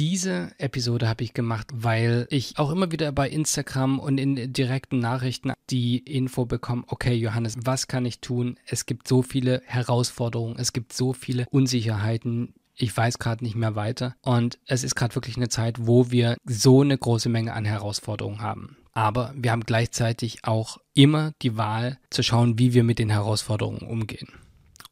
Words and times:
Diese 0.00 0.52
Episode 0.56 1.10
habe 1.10 1.24
ich 1.24 1.34
gemacht, 1.34 1.66
weil 1.74 2.26
ich 2.30 2.56
auch 2.56 2.70
immer 2.70 2.90
wieder 2.90 3.12
bei 3.12 3.28
Instagram 3.28 3.98
und 3.98 4.16
in 4.16 4.50
direkten 4.50 4.98
Nachrichten 4.98 5.52
die 5.68 5.98
Info 5.98 6.46
bekomme, 6.46 6.84
okay 6.86 7.12
Johannes, 7.12 7.58
was 7.64 7.86
kann 7.86 8.06
ich 8.06 8.20
tun? 8.20 8.58
Es 8.64 8.86
gibt 8.86 9.06
so 9.06 9.20
viele 9.20 9.60
Herausforderungen, 9.66 10.56
es 10.58 10.72
gibt 10.72 10.94
so 10.94 11.12
viele 11.12 11.44
Unsicherheiten, 11.50 12.54
ich 12.74 12.96
weiß 12.96 13.18
gerade 13.18 13.44
nicht 13.44 13.56
mehr 13.56 13.74
weiter. 13.74 14.16
Und 14.22 14.58
es 14.64 14.84
ist 14.84 14.94
gerade 14.94 15.14
wirklich 15.16 15.36
eine 15.36 15.50
Zeit, 15.50 15.86
wo 15.86 16.10
wir 16.10 16.38
so 16.46 16.80
eine 16.80 16.96
große 16.96 17.28
Menge 17.28 17.52
an 17.52 17.66
Herausforderungen 17.66 18.40
haben. 18.40 18.78
Aber 18.92 19.34
wir 19.36 19.52
haben 19.52 19.64
gleichzeitig 19.64 20.44
auch 20.44 20.78
immer 20.94 21.32
die 21.42 21.58
Wahl 21.58 21.98
zu 22.08 22.22
schauen, 22.22 22.58
wie 22.58 22.72
wir 22.72 22.84
mit 22.84 22.98
den 22.98 23.10
Herausforderungen 23.10 23.82
umgehen. 23.82 24.28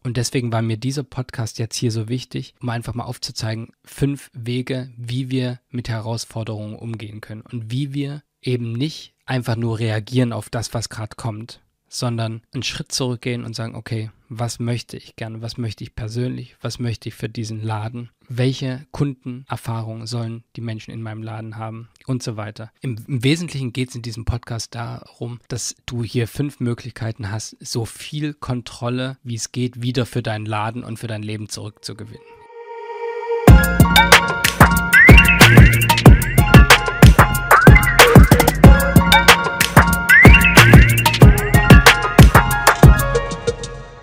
Und 0.09 0.17
deswegen 0.17 0.51
war 0.51 0.63
mir 0.63 0.79
dieser 0.79 1.03
Podcast 1.03 1.59
jetzt 1.59 1.77
hier 1.77 1.93
so 1.93 2.09
wichtig, 2.09 2.55
um 2.63 2.71
einfach 2.71 2.95
mal 2.95 3.05
aufzuzeigen, 3.05 3.75
fünf 3.85 4.31
Wege, 4.33 4.91
wie 4.97 5.31
wir 5.31 5.61
mit 5.69 5.91
Herausforderungen 5.91 6.77
umgehen 6.77 7.21
können 7.21 7.43
und 7.43 7.71
wie 7.71 7.93
wir 7.93 8.23
eben 8.41 8.73
nicht 8.73 9.13
einfach 9.27 9.57
nur 9.57 9.79
reagieren 9.79 10.33
auf 10.33 10.49
das, 10.49 10.73
was 10.73 10.89
gerade 10.89 11.15
kommt, 11.17 11.61
sondern 11.91 12.41
einen 12.55 12.63
Schritt 12.63 12.91
zurückgehen 12.91 13.45
und 13.45 13.55
sagen, 13.55 13.75
okay, 13.75 14.11
was 14.31 14.61
möchte 14.61 14.97
ich 14.97 15.15
gerne, 15.15 15.43
was 15.43 15.59
möchte 15.59 15.85
ich 15.85 15.95
persönlich, 15.95 16.57
was 16.63 16.79
möchte 16.79 17.11
ich 17.11 17.15
für 17.15 17.29
diesen 17.29 17.63
Laden, 17.63 18.09
welche 18.31 18.87
Kundenerfahrungen 18.93 20.07
sollen 20.07 20.43
die 20.57 20.63
Menschen 20.63 20.95
in 20.95 21.03
meinem 21.03 21.23
Laden 21.23 21.59
haben 21.59 21.91
und 22.09 22.23
so 22.23 22.37
weiter. 22.37 22.73
Im, 22.81 22.97
im 23.07 23.23
Wesentlichen 23.23 23.73
geht 23.73 23.91
es 23.91 23.95
in 23.95 24.03
diesem 24.03 24.25
Podcast 24.25 24.75
darum, 24.75 25.41
dass 25.49 25.77
du 25.87 26.03
hier 26.03 26.27
fünf 26.27 26.61
Möglichkeiten 26.61 27.31
hast, 27.31 27.57
so 27.61 27.85
viel 27.85 28.35
Kontrolle, 28.35 29.19
wie 29.23 29.35
es 29.35 29.53
geht, 29.53 29.83
wieder 29.83 30.07
für 30.07 30.23
deinen 30.23 30.47
Laden 30.47 30.85
und 30.85 30.99
für 30.99 31.07
dein 31.07 31.23
Leben 31.23 31.49
zurückzugewinnen. 31.49 32.23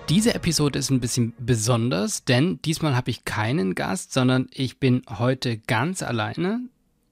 Diese 0.09 0.33
Episode 0.33 0.79
ist 0.79 0.91
ein 0.91 1.01
bisschen 1.01 1.33
besonders, 1.37 2.23
denn 2.23 2.59
diesmal 2.63 2.95
habe 2.95 3.11
ich 3.11 3.25
keinen 3.25 3.75
Gast, 3.75 4.13
sondern 4.13 4.47
ich 4.51 4.79
bin 4.79 5.01
heute 5.07 5.57
ganz 5.57 6.01
alleine 6.01 6.61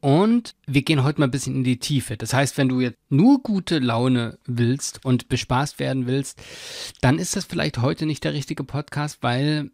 und 0.04 0.56
wir 0.68 0.82
gehen 0.82 1.06
heute 1.06 1.22
mal 1.22 1.28
ein 1.28 1.32
bisschen 1.32 1.56
in 1.56 1.64
die 1.64 1.80
Tiefe. 1.80 2.18
Das 2.18 2.34
heißt, 2.34 2.58
wenn 2.58 2.68
du 2.68 2.82
jetzt 2.82 2.98
nur 3.08 3.42
gute 3.42 3.80
Laune 3.80 4.38
willst 4.46 5.06
und 5.06 5.30
bespaßt 5.30 5.80
werden 5.80 6.08
willst, 6.08 6.42
dann 7.00 7.20
ist 7.20 7.38
das 7.38 7.46
vielleicht 7.46 7.78
heute 7.78 8.06
nicht 8.06 8.26
der 8.26 8.34
richtige 8.34 8.66
Podcast, 8.66 9.20
weil 9.22 9.72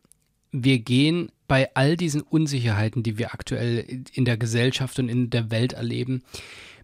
wir 0.51 0.77
gehen 0.77 1.31
bei 1.47 1.73
all 1.73 1.97
diesen 1.97 2.21
Unsicherheiten, 2.21 3.01
die 3.01 3.17
wir 3.17 3.33
aktuell 3.33 4.03
in 4.13 4.23
der 4.23 4.37
Gesellschaft 4.37 4.99
und 4.99 5.09
in 5.09 5.31
der 5.31 5.49
Welt 5.49 5.73
erleben, 5.73 6.21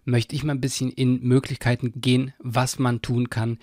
möchte 0.04 0.34
ich 0.34 0.42
mal 0.42 0.54
ein 0.54 0.60
bisschen 0.60 0.90
in 0.90 1.22
Möglichkeiten 1.22 2.00
gehen, 2.00 2.32
was 2.40 2.80
man 2.80 3.00
tun 3.00 3.30
kann, 3.30 3.58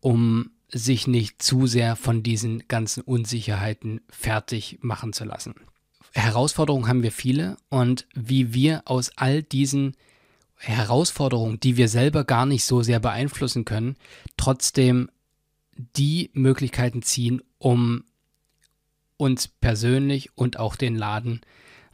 um 0.00 0.50
sich 0.68 1.06
nicht 1.06 1.40
zu 1.40 1.68
sehr 1.68 1.94
von 1.94 2.24
diesen 2.24 2.66
ganzen 2.66 3.02
Unsicherheiten 3.02 4.00
fertig 4.10 4.80
machen 4.82 5.12
zu 5.12 5.24
lassen. 5.24 5.54
Herausforderungen 6.14 6.88
haben 6.88 7.02
wir 7.02 7.12
viele 7.12 7.56
und 7.68 8.06
wie 8.14 8.52
wir 8.52 8.82
aus 8.84 9.10
all 9.16 9.42
diesen 9.42 9.96
Herausforderungen, 10.56 11.58
die 11.58 11.76
wir 11.76 11.88
selber 11.88 12.24
gar 12.24 12.46
nicht 12.46 12.64
so 12.64 12.82
sehr 12.82 13.00
beeinflussen 13.00 13.64
können, 13.64 13.96
trotzdem 14.36 15.10
die 15.96 16.30
Möglichkeiten 16.34 17.02
ziehen, 17.02 17.42
um 17.58 18.04
uns 19.16 19.48
persönlich 19.48 20.36
und 20.36 20.58
auch 20.58 20.76
den 20.76 20.96
Laden 20.96 21.40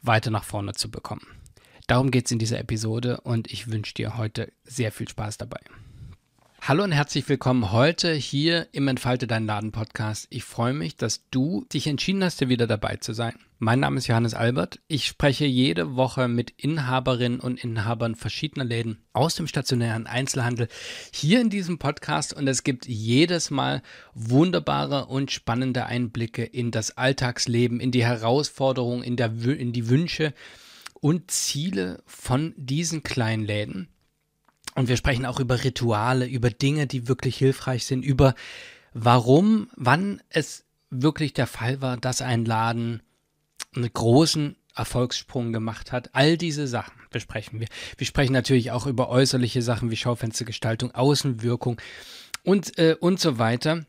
weiter 0.02 0.30
nach 0.30 0.44
vorne 0.44 0.74
zu 0.74 0.90
bekommen. 0.90 1.26
Darum 1.86 2.10
geht 2.10 2.26
es 2.26 2.32
in 2.32 2.38
dieser 2.38 2.58
Episode 2.58 3.20
und 3.22 3.50
ich 3.50 3.70
wünsche 3.70 3.94
dir 3.94 4.18
heute 4.18 4.52
sehr 4.64 4.92
viel 4.92 5.08
Spaß 5.08 5.38
dabei. 5.38 5.60
Hallo 6.60 6.84
und 6.84 6.92
herzlich 6.92 7.26
willkommen 7.28 7.72
heute 7.72 8.12
hier 8.12 8.68
im 8.72 8.88
Entfalte 8.88 9.26
Dein 9.26 9.46
Laden 9.46 9.72
Podcast. 9.72 10.26
Ich 10.28 10.44
freue 10.44 10.74
mich, 10.74 10.96
dass 10.96 11.26
du 11.30 11.64
dich 11.72 11.86
entschieden 11.86 12.22
hast, 12.22 12.40
hier 12.40 12.50
wieder 12.50 12.66
dabei 12.66 12.96
zu 12.96 13.14
sein. 13.14 13.34
Mein 13.58 13.80
Name 13.80 13.96
ist 13.96 14.06
Johannes 14.06 14.34
Albert. 14.34 14.78
Ich 14.86 15.06
spreche 15.06 15.46
jede 15.46 15.96
Woche 15.96 16.28
mit 16.28 16.50
Inhaberinnen 16.58 17.40
und 17.40 17.64
Inhabern 17.64 18.16
verschiedener 18.16 18.66
Läden 18.66 18.98
aus 19.14 19.36
dem 19.36 19.46
stationären 19.46 20.06
Einzelhandel 20.06 20.68
hier 21.10 21.40
in 21.40 21.48
diesem 21.48 21.78
Podcast 21.78 22.34
und 22.34 22.46
es 22.48 22.64
gibt 22.64 22.86
jedes 22.86 23.50
Mal 23.50 23.80
wunderbare 24.12 25.06
und 25.06 25.30
spannende 25.30 25.86
Einblicke 25.86 26.44
in 26.44 26.70
das 26.70 26.98
Alltagsleben, 26.98 27.80
in 27.80 27.92
die 27.92 28.04
Herausforderungen, 28.04 29.02
in, 29.02 29.16
in 29.16 29.72
die 29.72 29.88
Wünsche 29.88 30.34
und 31.00 31.30
Ziele 31.30 32.02
von 32.04 32.52
diesen 32.56 33.02
kleinen 33.02 33.46
Läden. 33.46 33.88
Und 34.78 34.86
wir 34.86 34.96
sprechen 34.96 35.26
auch 35.26 35.40
über 35.40 35.64
Rituale, 35.64 36.24
über 36.28 36.50
Dinge, 36.50 36.86
die 36.86 37.08
wirklich 37.08 37.36
hilfreich 37.36 37.84
sind, 37.84 38.04
über 38.04 38.36
warum, 38.94 39.68
wann 39.74 40.22
es 40.28 40.66
wirklich 40.88 41.32
der 41.32 41.48
Fall 41.48 41.80
war, 41.80 41.96
dass 41.96 42.22
ein 42.22 42.44
Laden 42.44 43.02
einen 43.74 43.92
großen 43.92 44.54
Erfolgssprung 44.76 45.52
gemacht 45.52 45.90
hat. 45.90 46.10
All 46.14 46.36
diese 46.36 46.68
Sachen 46.68 46.94
besprechen 47.10 47.58
wir. 47.58 47.66
Wir 47.96 48.06
sprechen 48.06 48.32
natürlich 48.32 48.70
auch 48.70 48.86
über 48.86 49.08
äußerliche 49.08 49.62
Sachen 49.62 49.90
wie 49.90 49.96
Schaufenstergestaltung, 49.96 50.92
Außenwirkung 50.92 51.80
und, 52.44 52.78
äh, 52.78 52.94
und 53.00 53.18
so 53.18 53.40
weiter. 53.40 53.84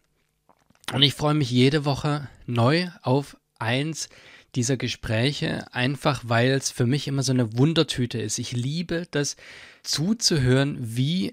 Und 0.92 1.04
ich 1.04 1.14
freue 1.14 1.36
mich 1.36 1.52
jede 1.52 1.86
Woche 1.86 2.30
neu 2.48 2.88
auf 3.04 3.38
eins 3.60 4.10
dieser 4.56 4.78
Gespräche, 4.78 5.66
einfach 5.74 6.24
weil 6.26 6.52
es 6.52 6.72
für 6.72 6.86
mich 6.86 7.08
immer 7.08 7.24
so 7.24 7.32
eine 7.32 7.58
Wundertüte 7.58 8.20
ist. 8.20 8.40
Ich 8.40 8.52
liebe 8.52 9.08
das 9.12 9.36
zuzuhören, 9.84 10.78
wie 10.80 11.32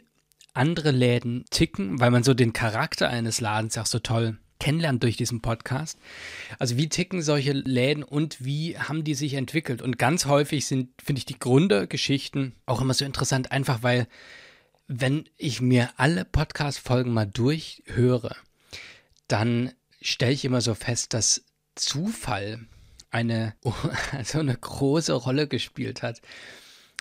andere 0.53 0.91
Läden 0.91 1.44
ticken, 1.50 2.00
weil 2.00 2.10
man 2.10 2.22
so 2.22 2.34
den 2.34 2.53
Charakter 2.53 3.09
eines 3.09 3.41
Ladens 3.41 3.77
auch 3.78 3.87
so 3.87 3.99
toll 3.99 4.38
kennenlernt 4.59 5.03
durch 5.03 5.16
diesen 5.16 5.43
Podcast. 5.43 5.99
Also 6.59 6.77
wie 6.77 6.88
ticken 6.88 7.22
solche 7.22 7.53
Läden 7.53 8.03
und 8.03 8.44
wie 8.44 8.78
haben 8.78 9.04
die 9.04 9.15
sich 9.15 9.34
entwickelt? 9.34 9.83
Und 9.83 9.98
ganz 9.98 10.27
häufig 10.27 10.66
sind, 10.66 10.91
finde 11.03 11.19
ich, 11.19 11.27
die 11.27 11.38
Gründergeschichten 11.38 12.54
auch 12.65 12.81
immer 12.81 12.94
so 12.94 13.04
interessant, 13.04 13.53
einfach 13.53 13.83
weil, 13.83 14.06
wenn 14.88 15.28
ich 15.37 15.60
mir 15.60 15.91
alle 15.97 16.25
Podcast-Folgen 16.25 17.12
mal 17.12 17.27
durchhöre, 17.27 18.37
dann 19.28 19.72
stelle 20.00 20.33
ich 20.33 20.44
immer 20.44 20.60
so 20.60 20.75
fest, 20.75 21.12
dass 21.12 21.44
Zufall 21.75 22.60
eine, 23.16 23.54
so 24.25 24.38
eine 24.38 24.56
große 24.56 25.12
Rolle 25.12 25.49
gespielt 25.49 26.03
hat. 26.03 26.21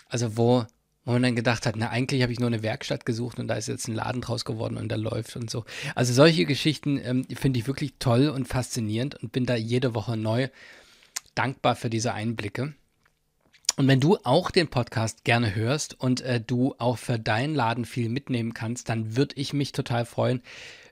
Also 0.08 0.36
wo, 0.36 0.64
wo 1.04 1.12
man 1.12 1.22
dann 1.22 1.36
gedacht 1.36 1.66
hat, 1.66 1.76
na 1.76 1.90
eigentlich 1.90 2.22
habe 2.22 2.32
ich 2.32 2.40
nur 2.40 2.48
eine 2.48 2.62
Werkstatt 2.62 3.06
gesucht 3.06 3.38
und 3.38 3.48
da 3.48 3.54
ist 3.54 3.68
jetzt 3.68 3.88
ein 3.88 3.94
Laden 3.94 4.22
draus 4.22 4.44
geworden 4.44 4.76
und 4.76 4.88
der 4.88 4.98
läuft 4.98 5.36
und 5.36 5.50
so. 5.50 5.64
Also 5.94 6.12
solche 6.12 6.46
Geschichten 6.46 6.98
ähm, 7.02 7.24
finde 7.34 7.60
ich 7.60 7.66
wirklich 7.66 7.94
toll 7.98 8.28
und 8.28 8.48
faszinierend 8.48 9.14
und 9.16 9.32
bin 9.32 9.46
da 9.46 9.54
jede 9.56 9.94
Woche 9.94 10.16
neu 10.16 10.48
dankbar 11.34 11.76
für 11.76 11.90
diese 11.90 12.14
Einblicke. 12.14 12.74
Und 13.78 13.88
wenn 13.88 14.00
du 14.00 14.16
auch 14.24 14.50
den 14.50 14.68
Podcast 14.68 15.24
gerne 15.24 15.54
hörst 15.54 16.00
und 16.00 16.22
äh, 16.22 16.40
du 16.40 16.74
auch 16.78 16.96
für 16.96 17.18
deinen 17.18 17.54
Laden 17.54 17.84
viel 17.84 18.08
mitnehmen 18.08 18.54
kannst, 18.54 18.88
dann 18.88 19.16
würde 19.16 19.34
ich 19.36 19.52
mich 19.52 19.72
total 19.72 20.06
freuen, 20.06 20.40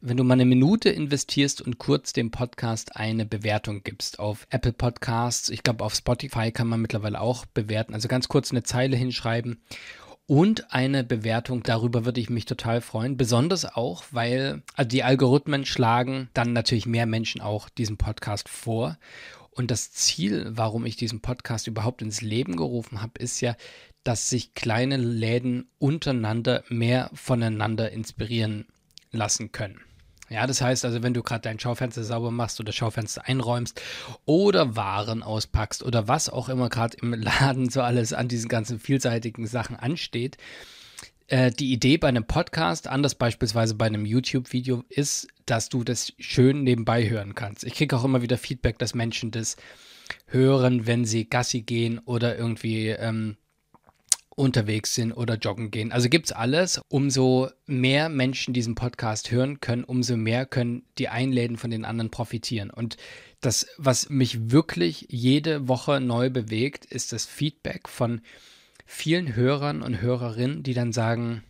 wenn 0.02 0.18
du 0.18 0.24
mal 0.24 0.34
eine 0.34 0.44
Minute 0.44 0.90
investierst 0.90 1.62
und 1.62 1.78
kurz 1.78 2.12
dem 2.12 2.30
Podcast 2.30 2.94
eine 2.94 3.24
Bewertung 3.24 3.82
gibst 3.84 4.18
auf 4.18 4.46
Apple 4.50 4.74
Podcasts. 4.74 5.48
Ich 5.48 5.62
glaube, 5.62 5.82
auf 5.82 5.94
Spotify 5.94 6.52
kann 6.52 6.68
man 6.68 6.82
mittlerweile 6.82 7.22
auch 7.22 7.46
bewerten. 7.46 7.94
Also 7.94 8.06
ganz 8.06 8.28
kurz 8.28 8.50
eine 8.50 8.64
Zeile 8.64 8.98
hinschreiben 8.98 9.62
und 10.26 10.70
eine 10.70 11.04
Bewertung. 11.04 11.62
Darüber 11.62 12.04
würde 12.04 12.20
ich 12.20 12.28
mich 12.28 12.44
total 12.44 12.82
freuen. 12.82 13.16
Besonders 13.16 13.64
auch, 13.64 14.04
weil 14.10 14.62
also 14.74 14.88
die 14.90 15.04
Algorithmen 15.04 15.64
schlagen 15.64 16.28
dann 16.34 16.52
natürlich 16.52 16.84
mehr 16.84 17.06
Menschen 17.06 17.40
auch 17.40 17.70
diesen 17.70 17.96
Podcast 17.96 18.50
vor. 18.50 18.98
Und 19.54 19.70
das 19.70 19.92
Ziel, 19.92 20.46
warum 20.50 20.84
ich 20.84 20.96
diesen 20.96 21.20
Podcast 21.20 21.66
überhaupt 21.66 22.02
ins 22.02 22.20
Leben 22.20 22.56
gerufen 22.56 23.00
habe, 23.00 23.18
ist 23.18 23.40
ja, 23.40 23.56
dass 24.02 24.28
sich 24.28 24.54
kleine 24.54 24.96
Läden 24.96 25.68
untereinander 25.78 26.64
mehr 26.68 27.10
voneinander 27.14 27.90
inspirieren 27.92 28.66
lassen 29.12 29.52
können. 29.52 29.80
Ja, 30.30 30.46
das 30.46 30.60
heißt 30.60 30.84
also, 30.84 31.02
wenn 31.02 31.14
du 31.14 31.22
gerade 31.22 31.42
dein 31.42 31.60
Schaufenster 31.60 32.02
sauber 32.02 32.30
machst 32.30 32.58
oder 32.58 32.72
Schaufenster 32.72 33.26
einräumst 33.26 33.80
oder 34.24 34.74
Waren 34.74 35.22
auspackst 35.22 35.82
oder 35.82 36.08
was 36.08 36.28
auch 36.30 36.48
immer 36.48 36.70
gerade 36.70 36.96
im 37.00 37.12
Laden 37.12 37.68
so 37.68 37.82
alles 37.82 38.12
an 38.12 38.28
diesen 38.28 38.48
ganzen 38.48 38.80
vielseitigen 38.80 39.46
Sachen 39.46 39.76
ansteht, 39.76 40.38
äh, 41.28 41.50
die 41.50 41.72
Idee 41.72 41.96
bei 41.96 42.08
einem 42.08 42.26
Podcast, 42.26 42.86
anders 42.88 43.14
beispielsweise 43.14 43.74
bei 43.74 43.86
einem 43.86 44.04
YouTube-Video, 44.04 44.84
ist, 44.88 45.28
dass 45.46 45.68
du 45.68 45.84
das 45.84 46.12
schön 46.18 46.62
nebenbei 46.62 47.08
hören 47.08 47.34
kannst. 47.34 47.64
Ich 47.64 47.74
kriege 47.74 47.96
auch 47.96 48.04
immer 48.04 48.22
wieder 48.22 48.38
Feedback, 48.38 48.78
dass 48.78 48.94
Menschen 48.94 49.30
das 49.30 49.56
hören, 50.26 50.86
wenn 50.86 51.04
sie 51.04 51.28
Gassi 51.28 51.62
gehen 51.62 51.98
oder 51.98 52.36
irgendwie 52.36 52.88
ähm, 52.88 53.36
unterwegs 54.36 54.94
sind 54.94 55.12
oder 55.12 55.36
joggen 55.36 55.70
gehen. 55.70 55.92
Also 55.92 56.08
gibt 56.08 56.26
es 56.26 56.32
alles. 56.32 56.80
Umso 56.88 57.48
mehr 57.66 58.08
Menschen 58.08 58.52
diesen 58.52 58.74
Podcast 58.74 59.30
hören 59.30 59.60
können, 59.60 59.84
umso 59.84 60.16
mehr 60.16 60.44
können 60.46 60.84
die 60.98 61.08
Einläden 61.08 61.56
von 61.56 61.70
den 61.70 61.84
anderen 61.84 62.10
profitieren. 62.10 62.70
Und 62.70 62.96
das, 63.40 63.66
was 63.78 64.08
mich 64.08 64.50
wirklich 64.50 65.06
jede 65.08 65.68
Woche 65.68 66.00
neu 66.00 66.30
bewegt, 66.30 66.84
ist 66.84 67.12
das 67.12 67.26
Feedback 67.26 67.88
von 67.88 68.20
vielen 68.84 69.34
Hörern 69.34 69.82
und 69.82 70.00
Hörerinnen, 70.00 70.62
die 70.62 70.74
dann 70.74 70.92
sagen, 70.92 71.42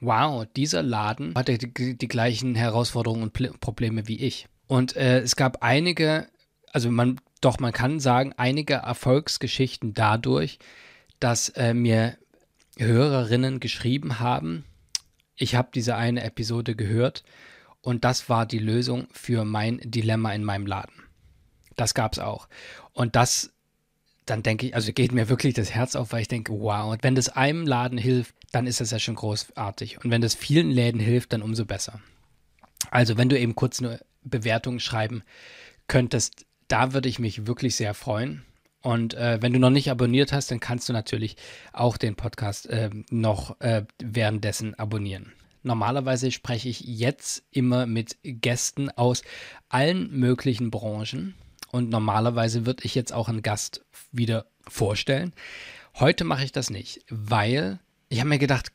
wow, 0.00 0.46
dieser 0.56 0.82
Laden 0.82 1.34
hatte 1.34 1.58
die, 1.58 1.96
die 1.96 2.08
gleichen 2.08 2.54
Herausforderungen 2.54 3.22
und 3.22 3.60
Probleme 3.60 4.08
wie 4.08 4.20
ich. 4.20 4.48
Und 4.66 4.96
äh, 4.96 5.20
es 5.20 5.36
gab 5.36 5.62
einige, 5.62 6.28
also 6.72 6.90
man, 6.90 7.20
doch 7.40 7.60
man 7.60 7.72
kann 7.72 8.00
sagen, 8.00 8.32
einige 8.36 8.74
Erfolgsgeschichten 8.74 9.94
dadurch, 9.94 10.58
dass 11.20 11.50
äh, 11.50 11.72
mir 11.74 12.16
Hörerinnen 12.78 13.60
geschrieben 13.60 14.18
haben, 14.18 14.64
ich 15.36 15.54
habe 15.54 15.70
diese 15.74 15.96
eine 15.96 16.22
Episode 16.24 16.74
gehört 16.74 17.22
und 17.80 18.04
das 18.04 18.28
war 18.28 18.46
die 18.46 18.58
Lösung 18.58 19.08
für 19.12 19.44
mein 19.44 19.80
Dilemma 19.84 20.32
in 20.32 20.44
meinem 20.44 20.66
Laden. 20.66 20.94
Das 21.76 21.94
gab 21.94 22.12
es 22.12 22.18
auch. 22.18 22.48
Und 22.92 23.16
das, 23.16 23.51
dann 24.32 24.42
denke 24.42 24.66
ich, 24.66 24.74
also 24.74 24.94
geht 24.94 25.12
mir 25.12 25.28
wirklich 25.28 25.52
das 25.52 25.72
Herz 25.72 25.94
auf, 25.94 26.12
weil 26.12 26.22
ich 26.22 26.28
denke, 26.28 26.54
wow, 26.58 26.90
und 26.90 27.02
wenn 27.02 27.14
das 27.14 27.28
einem 27.28 27.66
Laden 27.66 27.98
hilft, 27.98 28.34
dann 28.50 28.66
ist 28.66 28.80
das 28.80 28.90
ja 28.90 28.98
schon 28.98 29.14
großartig. 29.14 30.02
Und 30.02 30.10
wenn 30.10 30.22
das 30.22 30.34
vielen 30.34 30.70
Läden 30.70 31.00
hilft, 31.00 31.34
dann 31.34 31.42
umso 31.42 31.66
besser. 31.66 32.00
Also, 32.90 33.18
wenn 33.18 33.28
du 33.28 33.38
eben 33.38 33.54
kurz 33.54 33.80
eine 33.80 34.00
Bewertung 34.24 34.78
schreiben 34.78 35.22
könntest, 35.86 36.46
da 36.68 36.94
würde 36.94 37.10
ich 37.10 37.18
mich 37.18 37.46
wirklich 37.46 37.76
sehr 37.76 37.92
freuen. 37.92 38.42
Und 38.80 39.12
äh, 39.12 39.36
wenn 39.42 39.52
du 39.52 39.58
noch 39.58 39.68
nicht 39.68 39.90
abonniert 39.90 40.32
hast, 40.32 40.50
dann 40.50 40.60
kannst 40.60 40.88
du 40.88 40.94
natürlich 40.94 41.36
auch 41.74 41.98
den 41.98 42.16
Podcast 42.16 42.70
äh, 42.70 42.88
noch 43.10 43.60
äh, 43.60 43.84
währenddessen 44.02 44.74
abonnieren. 44.78 45.34
Normalerweise 45.62 46.30
spreche 46.30 46.70
ich 46.70 46.80
jetzt 46.80 47.44
immer 47.50 47.84
mit 47.84 48.16
Gästen 48.22 48.88
aus 48.88 49.22
allen 49.68 50.10
möglichen 50.18 50.70
Branchen 50.70 51.34
und 51.72 51.90
normalerweise 51.90 52.64
würde 52.66 52.84
ich 52.84 52.94
jetzt 52.94 53.12
auch 53.12 53.28
einen 53.28 53.42
Gast 53.42 53.84
wieder 54.12 54.46
vorstellen. 54.68 55.32
Heute 55.98 56.22
mache 56.22 56.44
ich 56.44 56.52
das 56.52 56.70
nicht, 56.70 57.00
weil 57.08 57.80
ich 58.08 58.20
habe 58.20 58.28
mir 58.28 58.38
gedacht, 58.38 58.72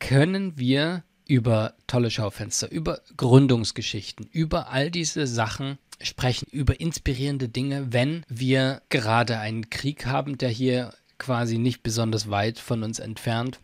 können 0.00 0.58
wir 0.58 1.04
über 1.26 1.74
tolle 1.86 2.10
Schaufenster, 2.10 2.70
über 2.70 3.00
Gründungsgeschichten, 3.16 4.26
über 4.32 4.70
all 4.70 4.90
diese 4.90 5.26
Sachen 5.26 5.78
sprechen, 6.00 6.46
über 6.50 6.80
inspirierende 6.80 7.48
Dinge, 7.48 7.92
wenn 7.92 8.24
wir 8.28 8.82
gerade 8.88 9.38
einen 9.38 9.68
Krieg 9.68 10.06
haben, 10.06 10.38
der 10.38 10.48
hier 10.48 10.94
quasi 11.18 11.58
nicht 11.58 11.82
besonders 11.82 12.30
weit 12.30 12.58
von 12.58 12.82
uns 12.82 12.98
entfernt 12.98 13.60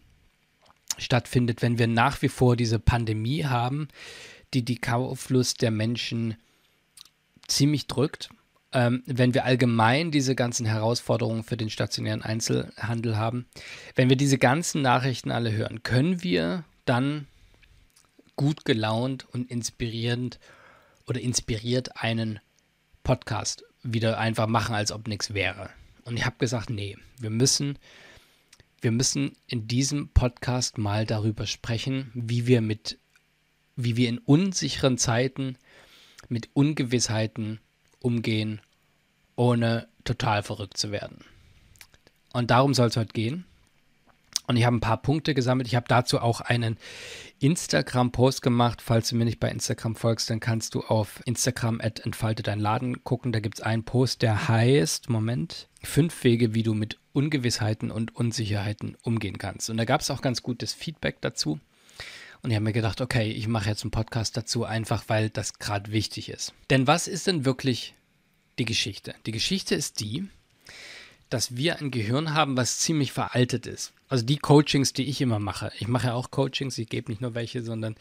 stattfindet, 0.98 1.62
wenn 1.62 1.78
wir 1.78 1.86
nach 1.86 2.22
wie 2.22 2.28
vor 2.28 2.56
diese 2.56 2.78
Pandemie 2.78 3.44
haben, 3.44 3.88
die 4.52 4.64
die 4.64 4.78
Kauflust 4.78 5.62
der 5.62 5.70
Menschen 5.70 6.36
ziemlich 7.48 7.86
drückt, 7.86 8.28
ähm, 8.74 9.02
wenn 9.06 9.34
wir 9.34 9.44
allgemein 9.44 10.10
diese 10.10 10.34
ganzen 10.34 10.66
Herausforderungen 10.66 11.44
für 11.44 11.56
den 11.56 11.70
stationären 11.70 12.22
Einzelhandel 12.22 13.16
haben, 13.16 13.46
wenn 13.94 14.08
wir 14.08 14.16
diese 14.16 14.36
ganzen 14.36 14.82
Nachrichten 14.82 15.30
alle 15.30 15.52
hören, 15.52 15.82
können 15.84 16.22
wir 16.22 16.64
dann 16.84 17.28
gut 18.36 18.64
gelaunt 18.64 19.26
und 19.32 19.48
inspirierend 19.48 20.40
oder 21.06 21.20
inspiriert 21.20 22.02
einen 22.02 22.40
Podcast 23.04 23.64
wieder 23.84 24.18
einfach 24.18 24.48
machen, 24.48 24.74
als 24.74 24.90
ob 24.90 25.06
nichts 25.06 25.34
wäre. 25.34 25.70
Und 26.04 26.16
ich 26.16 26.26
habe 26.26 26.36
gesagt, 26.38 26.68
nee, 26.68 26.96
wir 27.18 27.30
müssen, 27.30 27.78
wir 28.80 28.90
müssen 28.90 29.36
in 29.46 29.68
diesem 29.68 30.08
Podcast 30.08 30.78
mal 30.78 31.06
darüber 31.06 31.46
sprechen, 31.46 32.10
wie 32.14 32.46
wir 32.48 32.60
mit, 32.60 32.98
wie 33.76 33.96
wir 33.96 34.08
in 34.08 34.18
unsicheren 34.18 34.98
Zeiten 34.98 35.56
mit 36.28 36.48
Ungewissheiten 36.54 37.60
umgehen, 38.04 38.60
ohne 39.36 39.88
total 40.04 40.42
verrückt 40.42 40.76
zu 40.76 40.92
werden. 40.92 41.24
Und 42.32 42.50
darum 42.50 42.74
soll 42.74 42.88
es 42.88 42.96
heute 42.96 43.12
gehen. 43.12 43.44
Und 44.46 44.56
ich 44.56 44.66
habe 44.66 44.76
ein 44.76 44.80
paar 44.80 45.00
Punkte 45.00 45.32
gesammelt. 45.32 45.66
Ich 45.68 45.74
habe 45.74 45.86
dazu 45.88 46.20
auch 46.20 46.42
einen 46.42 46.76
Instagram-Post 47.40 48.42
gemacht. 48.42 48.82
Falls 48.82 49.08
du 49.08 49.16
mir 49.16 49.24
nicht 49.24 49.40
bei 49.40 49.48
Instagram 49.48 49.96
folgst, 49.96 50.28
dann 50.28 50.40
kannst 50.40 50.74
du 50.74 50.82
auf 50.82 51.22
Instagram 51.24 51.80
at 51.80 52.00
entfalte 52.00 52.42
dein 52.42 52.60
Laden 52.60 53.02
gucken. 53.04 53.32
Da 53.32 53.40
gibt 53.40 53.58
es 53.58 53.64
einen 53.64 53.84
Post, 53.84 54.20
der 54.20 54.48
heißt, 54.48 55.08
Moment, 55.08 55.68
fünf 55.82 56.24
Wege, 56.24 56.54
wie 56.54 56.62
du 56.62 56.74
mit 56.74 56.98
Ungewissheiten 57.14 57.90
und 57.90 58.14
Unsicherheiten 58.14 58.98
umgehen 59.02 59.38
kannst. 59.38 59.70
Und 59.70 59.78
da 59.78 59.86
gab 59.86 60.02
es 60.02 60.10
auch 60.10 60.20
ganz 60.20 60.42
gutes 60.42 60.74
Feedback 60.74 61.22
dazu. 61.22 61.58
Und 62.44 62.50
ich 62.50 62.56
habe 62.56 62.64
mir 62.64 62.74
gedacht, 62.74 63.00
okay, 63.00 63.30
ich 63.30 63.48
mache 63.48 63.70
jetzt 63.70 63.84
einen 63.84 63.90
Podcast 63.90 64.36
dazu, 64.36 64.64
einfach 64.64 65.04
weil 65.06 65.30
das 65.30 65.58
gerade 65.58 65.90
wichtig 65.92 66.28
ist. 66.28 66.52
Denn 66.68 66.86
was 66.86 67.08
ist 67.08 67.26
denn 67.26 67.46
wirklich 67.46 67.94
die 68.58 68.66
Geschichte? 68.66 69.14
Die 69.24 69.32
Geschichte 69.32 69.74
ist 69.74 70.00
die, 70.00 70.28
dass 71.30 71.56
wir 71.56 71.78
ein 71.78 71.90
Gehirn 71.90 72.34
haben, 72.34 72.54
was 72.58 72.80
ziemlich 72.80 73.12
veraltet 73.12 73.66
ist. 73.66 73.94
Also 74.10 74.26
die 74.26 74.36
Coachings, 74.36 74.92
die 74.92 75.04
ich 75.04 75.22
immer 75.22 75.38
mache. 75.38 75.72
Ich 75.78 75.88
mache 75.88 76.08
ja 76.08 76.12
auch 76.12 76.30
Coachings, 76.30 76.76
ich 76.76 76.90
gebe 76.90 77.10
nicht 77.10 77.22
nur 77.22 77.34
welche, 77.34 77.62
sondern 77.62 77.96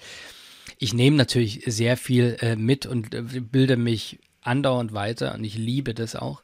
ich 0.77 0.93
nehme 0.93 1.15
natürlich 1.15 1.63
sehr 1.65 1.95
viel 1.95 2.35
äh, 2.41 2.57
mit 2.57 2.85
und 2.85 3.15
äh, 3.15 3.21
bilde 3.21 3.77
mich 3.77 4.19
andauernd 4.41 4.91
weiter 4.91 5.35
und 5.35 5.45
ich 5.45 5.55
liebe 5.55 5.93
das 5.93 6.17
auch. 6.17 6.43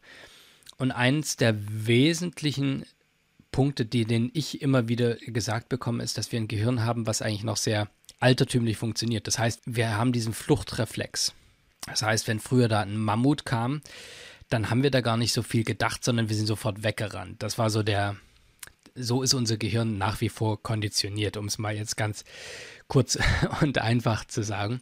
Und 0.78 0.94
eins 0.94 1.36
der 1.36 1.58
wesentlichen 1.60 2.86
Punkte, 3.52 3.86
die, 3.86 4.06
denen 4.06 4.30
ich 4.34 4.62
immer 4.62 4.88
wieder 4.88 5.16
gesagt 5.16 5.70
bekomme, 5.70 6.04
ist, 6.04 6.18
dass 6.18 6.32
wir 6.32 6.40
ein 6.40 6.48
Gehirn 6.48 6.84
haben, 6.84 7.08
was 7.08 7.22
eigentlich 7.22 7.44
noch 7.44 7.58
sehr 7.58 7.90
altertümlich 8.20 8.78
funktioniert. 8.78 9.28
Das 9.28 9.40
heißt, 9.40 9.62
wir 9.66 9.98
haben 9.98 10.12
diesen 10.12 10.34
Fluchtreflex. 10.34 11.34
Das 11.88 12.04
heißt, 12.04 12.28
wenn 12.28 12.40
früher 12.40 12.68
da 12.68 12.82
ein 12.82 12.98
Mammut 12.98 13.46
kam, 13.46 13.82
dann 14.50 14.70
haben 14.70 14.84
wir 14.84 14.92
da 14.92 15.02
gar 15.02 15.18
nicht 15.18 15.34
so 15.34 15.42
viel 15.42 15.64
gedacht, 15.64 16.04
sondern 16.04 16.30
wir 16.30 16.36
sind 16.36 16.48
sofort 16.48 16.84
weggerannt. 16.84 17.42
Das 17.42 17.58
war 17.58 17.70
so 17.70 17.84
der, 17.84 18.16
so 18.96 19.24
ist 19.24 19.34
unser 19.34 19.58
Gehirn 19.58 19.98
nach 19.98 20.22
wie 20.22 20.30
vor 20.30 20.62
konditioniert, 20.62 21.38
um 21.38 21.46
es 21.46 21.58
mal 21.58 21.76
jetzt 21.76 21.98
ganz 21.98 22.26
kurz 22.88 23.18
und 23.62 23.78
einfach 23.78 24.26
zu 24.26 24.44
sagen. 24.44 24.82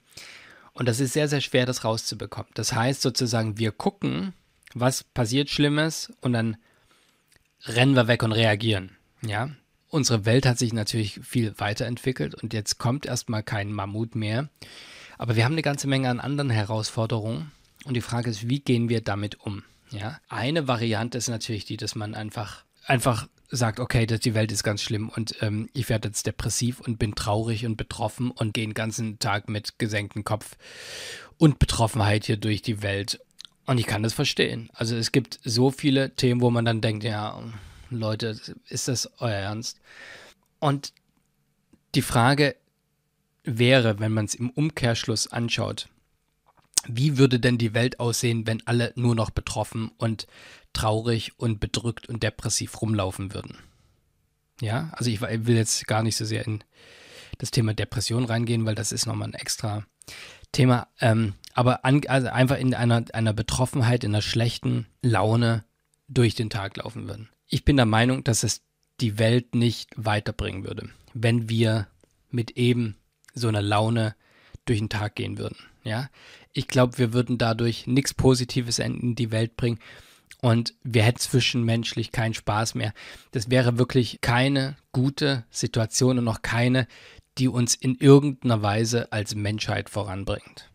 Und 0.74 0.88
das 0.88 1.00
ist 1.00 1.14
sehr, 1.14 1.28
sehr 1.28 1.42
schwer, 1.42 1.66
das 1.66 1.84
rauszubekommen. 1.84 2.52
Das 2.54 2.74
heißt 2.74 3.02
sozusagen, 3.02 3.58
wir 3.58 3.72
gucken, 3.72 4.34
was 4.74 5.04
passiert 5.04 5.50
Schlimmes 5.50 6.14
und 6.22 6.34
dann 6.34 6.58
rennen 7.66 7.96
wir 7.96 8.08
weg 8.08 8.24
und 8.24 8.32
reagieren. 8.32 8.96
Ja, 9.22 9.50
unsere 9.90 10.26
Welt 10.26 10.46
hat 10.46 10.60
sich 10.60 10.74
natürlich 10.74 11.20
viel 11.24 11.54
weiterentwickelt 11.58 12.36
und 12.36 12.54
jetzt 12.54 12.78
kommt 12.78 13.06
erstmal 13.06 13.44
kein 13.44 13.72
Mammut 13.72 14.16
mehr. 14.16 14.50
Aber 15.18 15.36
wir 15.36 15.46
haben 15.46 15.54
eine 15.54 15.64
ganze 15.64 15.88
Menge 15.88 16.10
an 16.10 16.20
anderen 16.20 16.52
Herausforderungen 16.52 17.52
und 17.86 17.96
die 17.96 18.02
Frage 18.02 18.30
ist, 18.30 18.50
wie 18.50 18.60
gehen 18.60 18.90
wir 18.90 19.02
damit 19.02 19.40
um? 19.42 19.64
Ja, 19.90 20.20
eine 20.30 20.68
Variante 20.68 21.18
ist 21.18 21.30
natürlich 21.30 21.66
die, 21.66 21.78
dass 21.78 21.96
man 21.96 22.14
einfach, 22.14 22.64
einfach 22.86 23.28
sagt, 23.50 23.80
okay, 23.80 24.06
das, 24.06 24.20
die 24.20 24.34
Welt 24.34 24.52
ist 24.52 24.64
ganz 24.64 24.82
schlimm 24.82 25.10
und 25.10 25.42
ähm, 25.42 25.70
ich 25.74 25.88
werde 25.90 26.10
jetzt 26.10 26.26
depressiv 26.26 26.82
und 26.82 27.00
bin 27.00 27.16
traurig 27.16 27.66
und 27.66 27.78
betroffen 27.78 28.32
und 28.32 28.54
gehe 28.54 28.66
den 28.66 28.74
ganzen 28.74 29.20
Tag 29.20 29.50
mit 29.50 29.80
gesenktem 29.80 30.24
Kopf 30.24 30.58
und 31.38 31.60
Betroffenheit 31.60 32.26
hier 32.26 32.38
durch 32.38 32.62
die 32.62 32.82
Welt. 32.82 33.22
Und 33.68 33.80
ich 33.80 33.86
kann 33.86 34.02
das 34.02 34.14
verstehen. 34.14 34.70
Also 34.74 34.96
es 34.96 35.12
gibt 35.12 35.40
so 35.44 35.72
viele 35.72 36.16
Themen, 36.16 36.42
wo 36.42 36.50
man 36.50 36.66
dann 36.66 36.82
denkt, 36.82 37.04
ja, 37.04 37.38
Leute, 37.90 38.40
ist 38.70 38.88
das 38.88 39.12
euer 39.20 39.32
Ernst? 39.32 39.80
Und 40.60 40.94
die 41.94 42.02
Frage 42.02 42.56
wäre, 43.44 44.00
wenn 44.00 44.14
man 44.14 44.26
es 44.26 44.36
im 44.36 44.50
Umkehrschluss 44.50 45.28
anschaut, 45.28 45.90
wie 46.88 47.18
würde 47.18 47.42
denn 47.42 47.58
die 47.58 47.74
Welt 47.74 48.00
aussehen, 48.00 48.48
wenn 48.48 48.66
alle 48.66 48.94
nur 48.96 49.16
noch 49.16 49.32
betroffen 49.32 49.92
und 49.98 50.28
traurig 50.72 51.34
und 51.38 51.60
bedrückt 51.60 52.08
und 52.08 52.24
depressiv 52.24 52.82
rumlaufen 52.82 53.34
würden? 53.34 53.58
Ja, 54.62 54.92
also 54.94 55.12
ich 55.12 55.20
will 55.20 55.58
jetzt 55.58 55.86
gar 55.88 56.04
nicht 56.04 56.16
so 56.16 56.24
sehr 56.24 56.48
in 56.48 56.64
das 57.38 57.52
Thema 57.52 57.74
Depression 57.74 58.24
reingehen, 58.24 58.66
weil 58.66 58.76
das 58.76 58.94
ist 58.94 59.06
nochmal 59.06 59.28
ein 59.28 59.34
extra 59.34 59.86
Thema. 60.54 60.88
Ähm, 61.02 61.34
aber 61.58 61.84
an, 61.86 62.02
also 62.08 62.28
einfach 62.28 62.60
in 62.60 62.76
einer, 62.76 63.04
einer 63.14 63.34
Betroffenheit, 63.34 64.04
in 64.04 64.12
einer 64.12 64.22
schlechten 64.22 64.86
Laune 65.02 65.64
durch 66.08 66.36
den 66.36 66.52
Tag 66.52 66.78
laufen 66.78 67.08
würden. 67.08 67.30
Ich 67.48 67.66
bin 67.66 67.78
der 67.78 67.88
Meinung, 67.88 68.24
dass 68.24 68.44
es 68.44 68.62
die 69.02 69.18
Welt 69.18 69.56
nicht 69.56 69.90
weiterbringen 69.96 70.64
würde, 70.64 70.90
wenn 71.16 71.50
wir 71.50 71.88
mit 72.30 72.52
eben 72.52 72.96
so 73.34 73.48
einer 73.48 73.64
Laune 73.64 74.16
durch 74.66 74.78
den 74.78 74.90
Tag 74.90 75.16
gehen 75.16 75.40
würden. 75.40 75.58
Ja, 75.84 76.10
ich 76.54 76.68
glaube, 76.68 77.00
wir 77.00 77.12
würden 77.12 77.40
dadurch 77.40 77.88
nichts 77.88 78.14
Positives 78.14 78.78
in 78.78 79.16
die 79.16 79.32
Welt 79.32 79.58
bringen 79.58 79.80
und 80.42 80.76
wir 80.84 81.02
hätten 81.02 81.20
zwischenmenschlich 81.20 82.12
keinen 82.12 82.36
Spaß 82.36 82.76
mehr. 82.76 82.94
Das 83.32 83.50
wäre 83.50 83.80
wirklich 83.80 84.22
keine 84.22 84.78
gute 84.92 85.44
Situation 85.50 86.20
und 86.20 86.24
noch 86.24 86.44
keine, 86.44 86.88
die 87.40 87.48
uns 87.48 87.74
in 87.74 87.96
irgendeiner 87.96 88.62
Weise 88.62 89.12
als 89.12 89.34
Menschheit 89.34 89.90
voranbringt. 89.90 90.70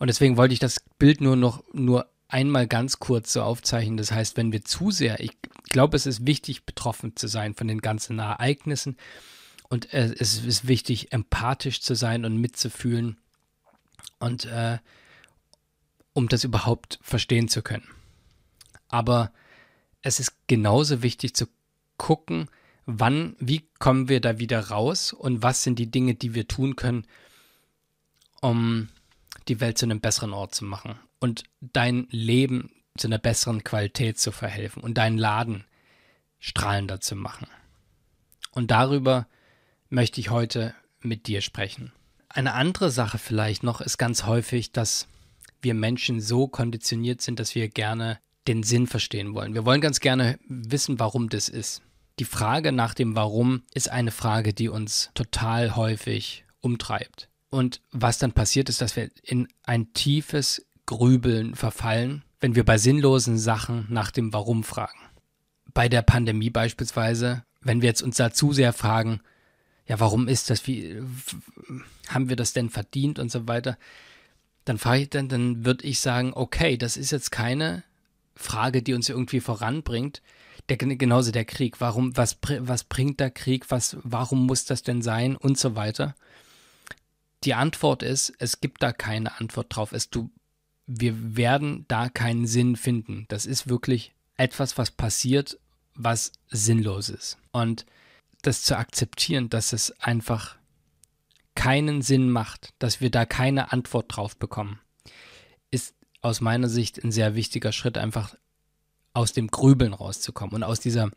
Und 0.00 0.08
deswegen 0.08 0.38
wollte 0.38 0.54
ich 0.54 0.60
das 0.60 0.80
Bild 0.98 1.20
nur 1.20 1.36
noch 1.36 1.62
nur 1.74 2.10
einmal 2.26 2.66
ganz 2.66 3.00
kurz 3.00 3.34
so 3.34 3.42
aufzeichnen. 3.42 3.98
Das 3.98 4.10
heißt, 4.10 4.36
wenn 4.38 4.50
wir 4.50 4.64
zu 4.64 4.90
sehr, 4.90 5.20
ich 5.20 5.32
glaube, 5.68 5.94
es 5.94 6.06
ist 6.06 6.26
wichtig, 6.26 6.64
betroffen 6.64 7.16
zu 7.16 7.28
sein 7.28 7.54
von 7.54 7.68
den 7.68 7.82
ganzen 7.82 8.18
Ereignissen. 8.18 8.96
Und 9.68 9.92
äh, 9.92 10.14
es 10.18 10.38
ist 10.38 10.66
wichtig, 10.66 11.12
empathisch 11.12 11.82
zu 11.82 11.94
sein 11.94 12.24
und 12.24 12.38
mitzufühlen. 12.38 13.18
Und 14.18 14.46
äh, 14.46 14.78
um 16.14 16.28
das 16.28 16.44
überhaupt 16.44 16.98
verstehen 17.02 17.48
zu 17.48 17.60
können. 17.60 17.88
Aber 18.88 19.32
es 20.00 20.18
ist 20.18 20.32
genauso 20.46 21.02
wichtig 21.02 21.34
zu 21.34 21.46
gucken, 21.98 22.48
wann, 22.86 23.36
wie 23.38 23.68
kommen 23.78 24.08
wir 24.08 24.22
da 24.22 24.38
wieder 24.38 24.68
raus 24.68 25.12
und 25.12 25.42
was 25.42 25.62
sind 25.62 25.78
die 25.78 25.90
Dinge, 25.90 26.14
die 26.14 26.34
wir 26.34 26.48
tun 26.48 26.74
können, 26.74 27.06
um 28.40 28.88
die 29.50 29.60
Welt 29.60 29.76
zu 29.76 29.84
einem 29.84 30.00
besseren 30.00 30.32
Ort 30.32 30.54
zu 30.54 30.64
machen 30.64 30.98
und 31.18 31.44
dein 31.60 32.06
Leben 32.10 32.70
zu 32.96 33.08
einer 33.08 33.18
besseren 33.18 33.64
Qualität 33.64 34.18
zu 34.18 34.32
verhelfen 34.32 34.82
und 34.82 34.94
deinen 34.94 35.18
Laden 35.18 35.64
strahlender 36.38 37.00
zu 37.00 37.16
machen. 37.16 37.46
Und 38.52 38.70
darüber 38.70 39.26
möchte 39.88 40.20
ich 40.20 40.30
heute 40.30 40.74
mit 41.00 41.26
dir 41.26 41.40
sprechen. 41.40 41.92
Eine 42.28 42.54
andere 42.54 42.90
Sache 42.90 43.18
vielleicht 43.18 43.62
noch 43.62 43.80
ist 43.80 43.98
ganz 43.98 44.24
häufig, 44.24 44.72
dass 44.72 45.08
wir 45.62 45.74
Menschen 45.74 46.20
so 46.20 46.46
konditioniert 46.46 47.20
sind, 47.20 47.40
dass 47.40 47.54
wir 47.54 47.68
gerne 47.68 48.18
den 48.46 48.62
Sinn 48.62 48.86
verstehen 48.86 49.34
wollen. 49.34 49.54
Wir 49.54 49.64
wollen 49.64 49.80
ganz 49.80 50.00
gerne 50.00 50.38
wissen, 50.46 50.98
warum 50.98 51.28
das 51.28 51.48
ist. 51.48 51.82
Die 52.18 52.24
Frage 52.24 52.72
nach 52.72 52.94
dem 52.94 53.16
Warum 53.16 53.62
ist 53.74 53.90
eine 53.90 54.10
Frage, 54.10 54.54
die 54.54 54.68
uns 54.68 55.10
total 55.14 55.76
häufig 55.76 56.44
umtreibt. 56.60 57.29
Und 57.50 57.80
was 57.90 58.18
dann 58.18 58.32
passiert 58.32 58.68
ist, 58.68 58.80
dass 58.80 58.96
wir 58.96 59.10
in 59.22 59.48
ein 59.64 59.92
tiefes 59.92 60.64
Grübeln 60.86 61.54
verfallen, 61.54 62.22
wenn 62.40 62.54
wir 62.54 62.64
bei 62.64 62.78
sinnlosen 62.78 63.38
Sachen 63.38 63.86
nach 63.90 64.10
dem 64.10 64.32
Warum 64.32 64.64
fragen. 64.64 64.98
Bei 65.74 65.88
der 65.88 66.02
Pandemie 66.02 66.50
beispielsweise, 66.50 67.44
wenn 67.60 67.82
wir 67.82 67.88
jetzt 67.88 68.02
uns 68.02 68.16
da 68.16 68.32
zu 68.32 68.52
sehr 68.52 68.72
fragen, 68.72 69.20
ja, 69.86 69.98
warum 69.98 70.28
ist 70.28 70.50
das, 70.50 70.66
wie 70.66 71.02
haben 72.08 72.28
wir 72.28 72.36
das 72.36 72.52
denn 72.52 72.70
verdient 72.70 73.18
und 73.18 73.30
so 73.30 73.48
weiter, 73.48 73.76
dann 74.64 74.78
frage 74.78 75.02
ich 75.02 75.10
dann, 75.10 75.28
dann 75.28 75.64
würde 75.64 75.84
ich 75.84 76.00
sagen, 76.00 76.32
okay, 76.34 76.76
das 76.76 76.96
ist 76.96 77.10
jetzt 77.10 77.32
keine 77.32 77.82
Frage, 78.34 78.82
die 78.82 78.94
uns 78.94 79.08
irgendwie 79.08 79.40
voranbringt. 79.40 80.22
Der, 80.68 80.76
genauso 80.76 81.32
der 81.32 81.44
Krieg. 81.44 81.80
Warum, 81.80 82.16
was, 82.16 82.38
was 82.60 82.84
bringt 82.84 83.18
der 83.18 83.30
Krieg? 83.30 83.70
Was, 83.70 83.96
warum 84.02 84.46
muss 84.46 84.64
das 84.64 84.82
denn 84.82 85.02
sein? 85.02 85.36
Und 85.36 85.58
so 85.58 85.74
weiter. 85.74 86.14
Die 87.44 87.54
Antwort 87.54 88.02
ist, 88.02 88.32
es 88.38 88.60
gibt 88.60 88.82
da 88.82 88.92
keine 88.92 89.40
Antwort 89.40 89.74
drauf. 89.74 89.92
Es, 89.92 90.10
du, 90.10 90.30
wir 90.86 91.36
werden 91.36 91.86
da 91.88 92.08
keinen 92.08 92.46
Sinn 92.46 92.76
finden. 92.76 93.26
Das 93.28 93.46
ist 93.46 93.68
wirklich 93.68 94.12
etwas, 94.36 94.76
was 94.76 94.90
passiert, 94.90 95.58
was 95.94 96.32
sinnlos 96.48 97.08
ist. 97.08 97.38
Und 97.52 97.86
das 98.42 98.62
zu 98.62 98.76
akzeptieren, 98.76 99.48
dass 99.48 99.72
es 99.72 99.90
einfach 100.00 100.56
keinen 101.54 102.02
Sinn 102.02 102.30
macht, 102.30 102.72
dass 102.78 103.00
wir 103.00 103.10
da 103.10 103.26
keine 103.26 103.72
Antwort 103.72 104.16
drauf 104.16 104.36
bekommen, 104.36 104.80
ist 105.70 105.94
aus 106.22 106.40
meiner 106.40 106.68
Sicht 106.68 107.02
ein 107.02 107.12
sehr 107.12 107.34
wichtiger 107.34 107.72
Schritt, 107.72 107.98
einfach 107.98 108.34
aus 109.12 109.32
dem 109.32 109.48
Grübeln 109.48 109.92
rauszukommen 109.92 110.54
und 110.54 110.62
aus 110.62 110.80
dieser 110.80 111.10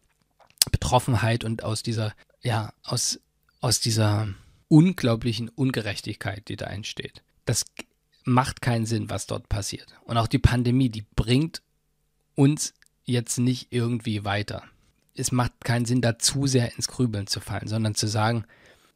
Betroffenheit 0.71 1.43
und 1.43 1.63
aus 1.63 1.83
dieser, 1.83 2.13
ja, 2.41 2.73
aus, 2.83 3.19
aus 3.61 3.79
dieser 3.79 4.33
unglaublichen 4.73 5.49
Ungerechtigkeit, 5.49 6.47
die 6.47 6.55
da 6.55 6.65
entsteht. 6.65 7.21
Das 7.45 7.63
macht 8.23 8.63
keinen 8.63 8.87
Sinn, 8.87 9.07
was 9.07 9.27
dort 9.27 9.47
passiert. 9.47 9.93
Und 10.03 10.17
auch 10.17 10.25
die 10.25 10.39
Pandemie, 10.39 10.89
die 10.89 11.05
bringt 11.15 11.61
uns 12.33 12.73
jetzt 13.03 13.37
nicht 13.37 13.67
irgendwie 13.69 14.25
weiter. 14.25 14.63
Es 15.13 15.31
macht 15.31 15.63
keinen 15.63 15.85
Sinn, 15.85 16.01
da 16.01 16.17
zu 16.17 16.47
sehr 16.47 16.73
ins 16.73 16.87
Grübeln 16.87 17.27
zu 17.27 17.39
fallen, 17.39 17.67
sondern 17.67 17.93
zu 17.93 18.07
sagen, 18.07 18.45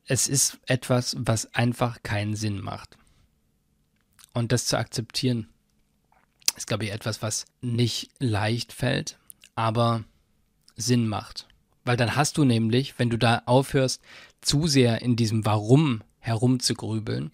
es 0.06 0.28
ist 0.28 0.58
etwas, 0.66 1.16
was 1.20 1.54
einfach 1.54 2.02
keinen 2.02 2.36
Sinn 2.36 2.60
macht. 2.60 2.98
Und 4.34 4.52
das 4.52 4.66
zu 4.66 4.80
akzeptieren, 4.80 5.48
ist, 6.56 6.66
glaube 6.66 6.86
ich, 6.86 6.92
etwas, 6.92 7.22
was 7.22 7.46
nicht 7.62 8.10
leicht 8.18 8.74
fällt, 8.74 9.20
aber 9.54 10.06
Sinn 10.76 11.08
macht. 11.08 11.48
Weil 11.86 11.98
dann 11.98 12.16
hast 12.16 12.38
du 12.38 12.46
nämlich, 12.46 12.98
wenn 12.98 13.12
du 13.12 13.18
da 13.18 13.44
aufhörst, 13.46 14.02
zu 14.42 14.68
sehr 14.68 15.02
in 15.02 15.16
diesem 15.16 15.46
Warum 15.46 16.04
herumzugrübeln, 16.20 17.32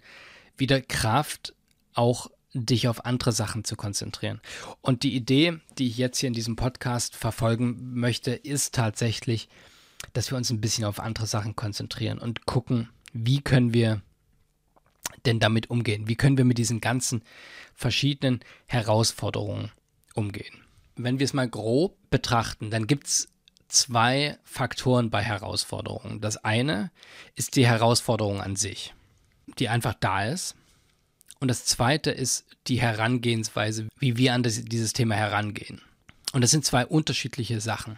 wieder 0.57 0.81
Kraft, 0.81 1.53
auch 1.93 2.29
dich 2.53 2.87
auf 2.87 3.05
andere 3.05 3.31
Sachen 3.31 3.63
zu 3.63 3.75
konzentrieren. 3.75 4.39
Und 4.81 5.03
die 5.03 5.15
Idee, 5.15 5.59
die 5.77 5.87
ich 5.87 5.97
jetzt 5.97 6.19
hier 6.19 6.27
in 6.27 6.33
diesem 6.33 6.55
Podcast 6.55 7.15
verfolgen 7.15 7.93
möchte, 7.93 8.31
ist 8.31 8.75
tatsächlich, 8.75 9.49
dass 10.13 10.31
wir 10.31 10.37
uns 10.37 10.51
ein 10.51 10.61
bisschen 10.61 10.85
auf 10.85 10.99
andere 10.99 11.25
Sachen 11.25 11.55
konzentrieren 11.55 12.19
und 12.19 12.45
gucken, 12.45 12.89
wie 13.13 13.41
können 13.41 13.73
wir 13.73 14.01
denn 15.25 15.39
damit 15.39 15.69
umgehen? 15.69 16.07
Wie 16.07 16.15
können 16.15 16.37
wir 16.37 16.45
mit 16.45 16.57
diesen 16.57 16.81
ganzen 16.81 17.23
verschiedenen 17.73 18.41
Herausforderungen 18.67 19.71
umgehen? 20.13 20.53
Wenn 20.95 21.19
wir 21.19 21.25
es 21.25 21.33
mal 21.33 21.49
grob 21.49 21.97
betrachten, 22.11 22.69
dann 22.69 22.85
gibt 22.85 23.07
es 23.07 23.29
zwei 23.73 24.37
Faktoren 24.43 25.09
bei 25.09 25.21
Herausforderungen. 25.21 26.21
Das 26.21 26.37
eine 26.37 26.91
ist 27.35 27.55
die 27.55 27.65
Herausforderung 27.65 28.41
an 28.41 28.55
sich, 28.55 28.93
die 29.59 29.69
einfach 29.69 29.95
da 29.99 30.25
ist. 30.25 30.55
Und 31.39 31.47
das 31.47 31.65
zweite 31.65 32.11
ist 32.11 32.45
die 32.67 32.79
Herangehensweise, 32.79 33.87
wie 33.99 34.15
wir 34.15 34.33
an 34.33 34.43
das, 34.43 34.63
dieses 34.63 34.93
Thema 34.93 35.15
herangehen. 35.15 35.81
Und 36.31 36.41
das 36.41 36.51
sind 36.51 36.65
zwei 36.65 36.85
unterschiedliche 36.85 37.59
Sachen. 37.59 37.97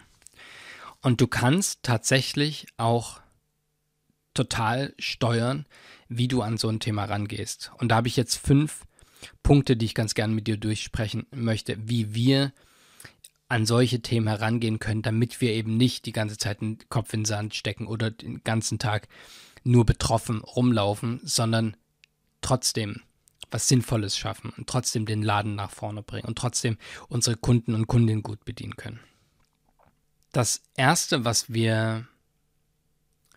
Und 1.02 1.20
du 1.20 1.26
kannst 1.26 1.82
tatsächlich 1.82 2.66
auch 2.76 3.20
total 4.34 4.94
steuern, 4.98 5.66
wie 6.08 6.28
du 6.28 6.42
an 6.42 6.58
so 6.58 6.68
ein 6.68 6.80
Thema 6.80 7.04
rangehst. 7.04 7.70
Und 7.78 7.88
da 7.90 7.96
habe 7.96 8.08
ich 8.08 8.16
jetzt 8.16 8.36
fünf 8.36 8.84
Punkte, 9.42 9.76
die 9.76 9.86
ich 9.86 9.94
ganz 9.94 10.14
gerne 10.14 10.34
mit 10.34 10.46
dir 10.46 10.56
durchsprechen 10.56 11.26
möchte, 11.30 11.76
wie 11.88 12.14
wir 12.14 12.52
an 13.48 13.66
solche 13.66 14.00
Themen 14.00 14.26
herangehen 14.26 14.78
können, 14.78 15.02
damit 15.02 15.40
wir 15.40 15.52
eben 15.52 15.76
nicht 15.76 16.06
die 16.06 16.12
ganze 16.12 16.36
Zeit 16.36 16.60
den 16.60 16.78
Kopf 16.88 17.12
in 17.12 17.20
den 17.20 17.26
Sand 17.26 17.54
stecken 17.54 17.86
oder 17.86 18.10
den 18.10 18.42
ganzen 18.42 18.78
Tag 18.78 19.08
nur 19.62 19.84
betroffen 19.84 20.42
rumlaufen, 20.42 21.20
sondern 21.22 21.76
trotzdem 22.40 23.02
was 23.50 23.68
Sinnvolles 23.68 24.18
schaffen 24.18 24.52
und 24.56 24.68
trotzdem 24.68 25.06
den 25.06 25.22
Laden 25.22 25.54
nach 25.54 25.70
vorne 25.70 26.02
bringen 26.02 26.26
und 26.26 26.36
trotzdem 26.36 26.78
unsere 27.08 27.36
Kunden 27.36 27.74
und 27.74 27.86
Kundinnen 27.86 28.22
gut 28.22 28.44
bedienen 28.44 28.76
können. 28.76 29.00
Das 30.32 30.62
Erste, 30.74 31.24
was 31.24 31.52
wir 31.52 32.06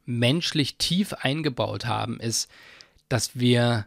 menschlich 0.06 0.78
tief 0.78 1.14
eingebaut 1.14 1.86
haben, 1.86 2.20
ist, 2.20 2.50
dass 3.08 3.38
wir 3.40 3.86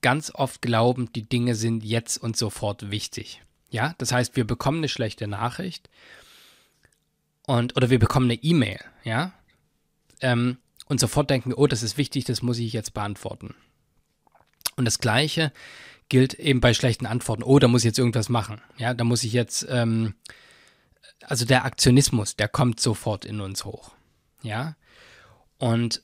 ganz 0.00 0.30
oft 0.34 0.60
glauben, 0.62 1.12
die 1.12 1.28
Dinge 1.28 1.54
sind 1.54 1.84
jetzt 1.84 2.18
und 2.18 2.36
sofort 2.36 2.90
wichtig. 2.90 3.42
Ja, 3.70 3.94
das 3.98 4.12
heißt, 4.12 4.36
wir 4.36 4.46
bekommen 4.46 4.78
eine 4.78 4.88
schlechte 4.88 5.26
Nachricht 5.26 5.88
und 7.46 7.76
oder 7.76 7.90
wir 7.90 7.98
bekommen 7.98 8.26
eine 8.26 8.42
E-Mail, 8.42 8.80
ja, 9.04 9.32
ähm, 10.20 10.58
und 10.86 10.98
sofort 10.98 11.30
denken 11.30 11.54
oh, 11.54 11.66
das 11.66 11.82
ist 11.82 11.96
wichtig, 11.96 12.24
das 12.24 12.42
muss 12.42 12.58
ich 12.58 12.72
jetzt 12.72 12.94
beantworten. 12.94 13.54
Und 14.76 14.84
das 14.84 14.98
Gleiche 14.98 15.52
gilt 16.08 16.34
eben 16.34 16.60
bei 16.60 16.74
schlechten 16.74 17.06
Antworten. 17.06 17.44
Oh, 17.44 17.58
da 17.60 17.68
muss 17.68 17.82
ich 17.82 17.86
jetzt 17.86 17.98
irgendwas 17.98 18.28
machen. 18.28 18.60
Ja, 18.76 18.94
da 18.94 19.04
muss 19.04 19.22
ich 19.22 19.32
jetzt 19.32 19.66
ähm, 19.68 20.14
also 21.24 21.44
der 21.44 21.64
Aktionismus, 21.64 22.36
der 22.36 22.48
kommt 22.48 22.80
sofort 22.80 23.24
in 23.24 23.40
uns 23.40 23.64
hoch. 23.64 23.92
Ja. 24.42 24.76
Und 25.58 26.02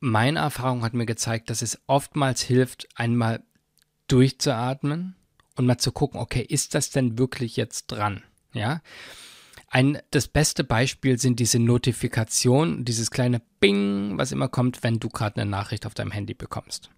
meine 0.00 0.40
Erfahrung 0.40 0.82
hat 0.82 0.94
mir 0.94 1.06
gezeigt, 1.06 1.50
dass 1.50 1.62
es 1.62 1.80
oftmals 1.86 2.42
hilft, 2.42 2.88
einmal 2.96 3.42
durchzuatmen 4.08 5.14
und 5.56 5.66
mal 5.66 5.78
zu 5.78 5.92
gucken, 5.92 6.20
okay, 6.20 6.40
ist 6.40 6.74
das 6.74 6.90
denn 6.90 7.18
wirklich 7.18 7.56
jetzt 7.56 7.86
dran? 7.86 8.22
Ja. 8.52 8.80
Ein, 9.68 9.98
das 10.10 10.28
beste 10.28 10.64
Beispiel 10.64 11.18
sind 11.18 11.40
diese 11.40 11.58
Notifikationen, 11.58 12.84
dieses 12.84 13.10
kleine 13.10 13.40
Bing, 13.58 14.18
was 14.18 14.32
immer 14.32 14.48
kommt, 14.48 14.82
wenn 14.82 15.00
du 15.00 15.08
gerade 15.08 15.40
eine 15.40 15.50
Nachricht 15.50 15.86
auf 15.86 15.94
deinem 15.94 16.10
Handy 16.10 16.34
bekommst. 16.34 16.90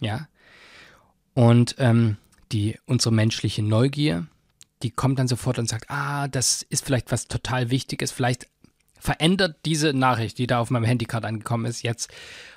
Ja. 0.00 0.28
Und 1.32 1.76
ähm, 1.78 2.18
die, 2.52 2.78
unsere 2.86 3.14
menschliche 3.14 3.62
Neugier, 3.62 4.26
die 4.82 4.90
kommt 4.90 5.18
dann 5.18 5.28
sofort 5.28 5.58
und 5.58 5.68
sagt, 5.68 5.90
ah, 5.90 6.28
das 6.28 6.62
ist 6.62 6.84
vielleicht 6.84 7.10
was 7.12 7.28
total 7.28 7.70
Wichtiges, 7.70 8.10
vielleicht 8.10 8.46
verändert 8.98 9.56
diese 9.64 9.92
Nachricht, 9.94 10.38
die 10.38 10.46
da 10.46 10.60
auf 10.60 10.70
meinem 10.70 10.84
Handy 10.84 11.06
gerade 11.06 11.26
angekommen 11.26 11.66
ist, 11.66 11.82
jetzt 11.82 12.10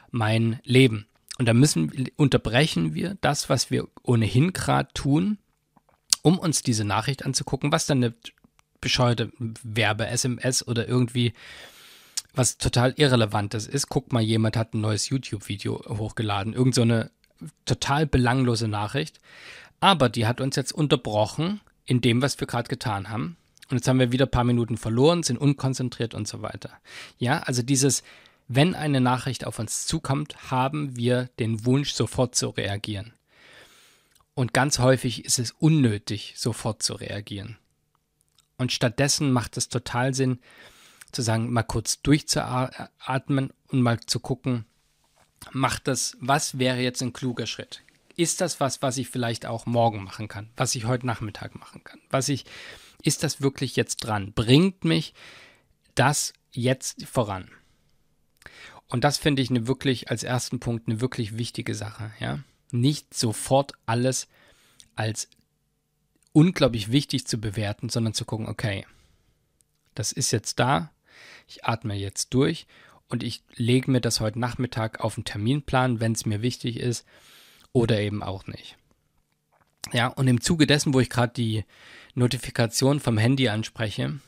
mein 0.09 0.59
Leben. 0.63 1.07
Und 1.41 1.47
da 1.47 1.55
müssen, 1.55 2.07
unterbrechen 2.17 2.93
wir 2.93 3.17
das, 3.19 3.49
was 3.49 3.71
wir 3.71 3.87
ohnehin 4.03 4.53
gerade 4.53 4.93
tun, 4.93 5.39
um 6.21 6.37
uns 6.37 6.61
diese 6.61 6.85
Nachricht 6.85 7.25
anzugucken, 7.25 7.71
was 7.71 7.87
dann 7.87 7.97
eine 7.97 8.13
bescheuerte 8.79 9.31
Werbe-SMS 9.63 10.67
oder 10.67 10.87
irgendwie 10.87 11.33
was 12.35 12.59
total 12.59 12.93
Irrelevantes 12.95 13.65
ist. 13.65 13.89
Guck 13.89 14.13
mal, 14.13 14.21
jemand 14.21 14.55
hat 14.55 14.75
ein 14.75 14.81
neues 14.81 15.09
YouTube-Video 15.09 15.81
hochgeladen. 15.97 16.53
Irgend 16.53 16.75
so 16.75 16.83
eine 16.83 17.09
total 17.65 18.05
belanglose 18.05 18.67
Nachricht. 18.67 19.19
Aber 19.79 20.09
die 20.09 20.27
hat 20.27 20.41
uns 20.41 20.55
jetzt 20.55 20.73
unterbrochen 20.73 21.59
in 21.85 22.01
dem, 22.01 22.21
was 22.21 22.39
wir 22.39 22.45
gerade 22.45 22.69
getan 22.69 23.09
haben. 23.09 23.35
Und 23.71 23.77
jetzt 23.77 23.87
haben 23.87 23.97
wir 23.97 24.11
wieder 24.11 24.27
ein 24.27 24.31
paar 24.31 24.43
Minuten 24.43 24.77
verloren, 24.77 25.23
sind 25.23 25.37
unkonzentriert 25.39 26.13
und 26.13 26.27
so 26.27 26.43
weiter. 26.43 26.69
Ja, 27.17 27.39
also 27.39 27.63
dieses, 27.63 28.03
wenn 28.53 28.75
eine 28.75 28.99
Nachricht 28.99 29.45
auf 29.45 29.59
uns 29.59 29.85
zukommt, 29.85 30.51
haben 30.51 30.95
wir 30.97 31.29
den 31.39 31.65
Wunsch, 31.65 31.93
sofort 31.93 32.35
zu 32.35 32.49
reagieren. 32.49 33.13
Und 34.33 34.53
ganz 34.53 34.79
häufig 34.79 35.23
ist 35.23 35.39
es 35.39 35.51
unnötig, 35.51 36.33
sofort 36.37 36.83
zu 36.83 36.93
reagieren. 36.93 37.57
Und 38.57 38.71
stattdessen 38.71 39.31
macht 39.31 39.55
es 39.57 39.69
total 39.69 40.13
Sinn, 40.13 40.39
zu 41.11 41.21
sagen, 41.21 41.51
mal 41.51 41.63
kurz 41.63 42.01
durchzuatmen 42.01 43.51
und 43.67 43.81
mal 43.81 43.99
zu 44.01 44.19
gucken, 44.19 44.65
macht 45.51 45.87
das, 45.87 46.17
was 46.19 46.59
wäre 46.59 46.79
jetzt 46.79 47.01
ein 47.01 47.13
kluger 47.13 47.47
Schritt? 47.47 47.83
Ist 48.15 48.41
das 48.41 48.59
was, 48.59 48.81
was 48.81 48.97
ich 48.97 49.09
vielleicht 49.09 49.45
auch 49.45 49.65
morgen 49.65 50.03
machen 50.03 50.27
kann, 50.27 50.49
was 50.57 50.75
ich 50.75 50.85
heute 50.85 51.07
Nachmittag 51.07 51.55
machen 51.55 51.83
kann? 51.83 51.99
Was 52.09 52.29
ich, 52.29 52.45
ist 53.01 53.23
das 53.23 53.41
wirklich 53.41 53.75
jetzt 53.75 53.97
dran? 53.97 54.33
Bringt 54.33 54.83
mich 54.83 55.13
das 55.95 56.33
jetzt 56.51 57.05
voran? 57.05 57.49
Und 58.87 59.03
das 59.03 59.17
finde 59.17 59.41
ich 59.41 59.49
eine 59.49 59.67
wirklich 59.67 60.09
als 60.09 60.23
ersten 60.23 60.59
Punkt 60.59 60.87
eine 60.87 61.01
wirklich 61.01 61.37
wichtige 61.37 61.75
Sache, 61.75 62.11
ja? 62.19 62.39
Nicht 62.71 63.13
sofort 63.13 63.73
alles 63.85 64.27
als 64.95 65.29
unglaublich 66.33 66.91
wichtig 66.91 67.27
zu 67.27 67.39
bewerten, 67.39 67.89
sondern 67.89 68.13
zu 68.13 68.25
gucken, 68.25 68.47
okay, 68.47 68.85
das 69.95 70.11
ist 70.11 70.31
jetzt 70.31 70.59
da, 70.59 70.91
ich 71.47 71.65
atme 71.65 71.95
jetzt 71.95 72.33
durch 72.33 72.67
und 73.09 73.23
ich 73.23 73.43
lege 73.55 73.91
mir 73.91 74.01
das 74.01 74.19
heute 74.19 74.39
Nachmittag 74.39 75.01
auf 75.01 75.15
den 75.15 75.25
Terminplan, 75.25 75.99
wenn 75.99 76.13
es 76.13 76.25
mir 76.25 76.41
wichtig 76.41 76.77
ist 76.79 77.05
oder 77.73 77.99
eben 77.99 78.23
auch 78.23 78.47
nicht. 78.47 78.77
Ja, 79.91 80.07
und 80.07 80.27
im 80.27 80.41
Zuge 80.41 80.67
dessen, 80.67 80.93
wo 80.93 80.99
ich 80.99 81.09
gerade 81.09 81.33
die 81.33 81.65
Notifikation 82.13 82.99
vom 82.99 83.17
Handy 83.17 83.49
anspreche, 83.49 84.19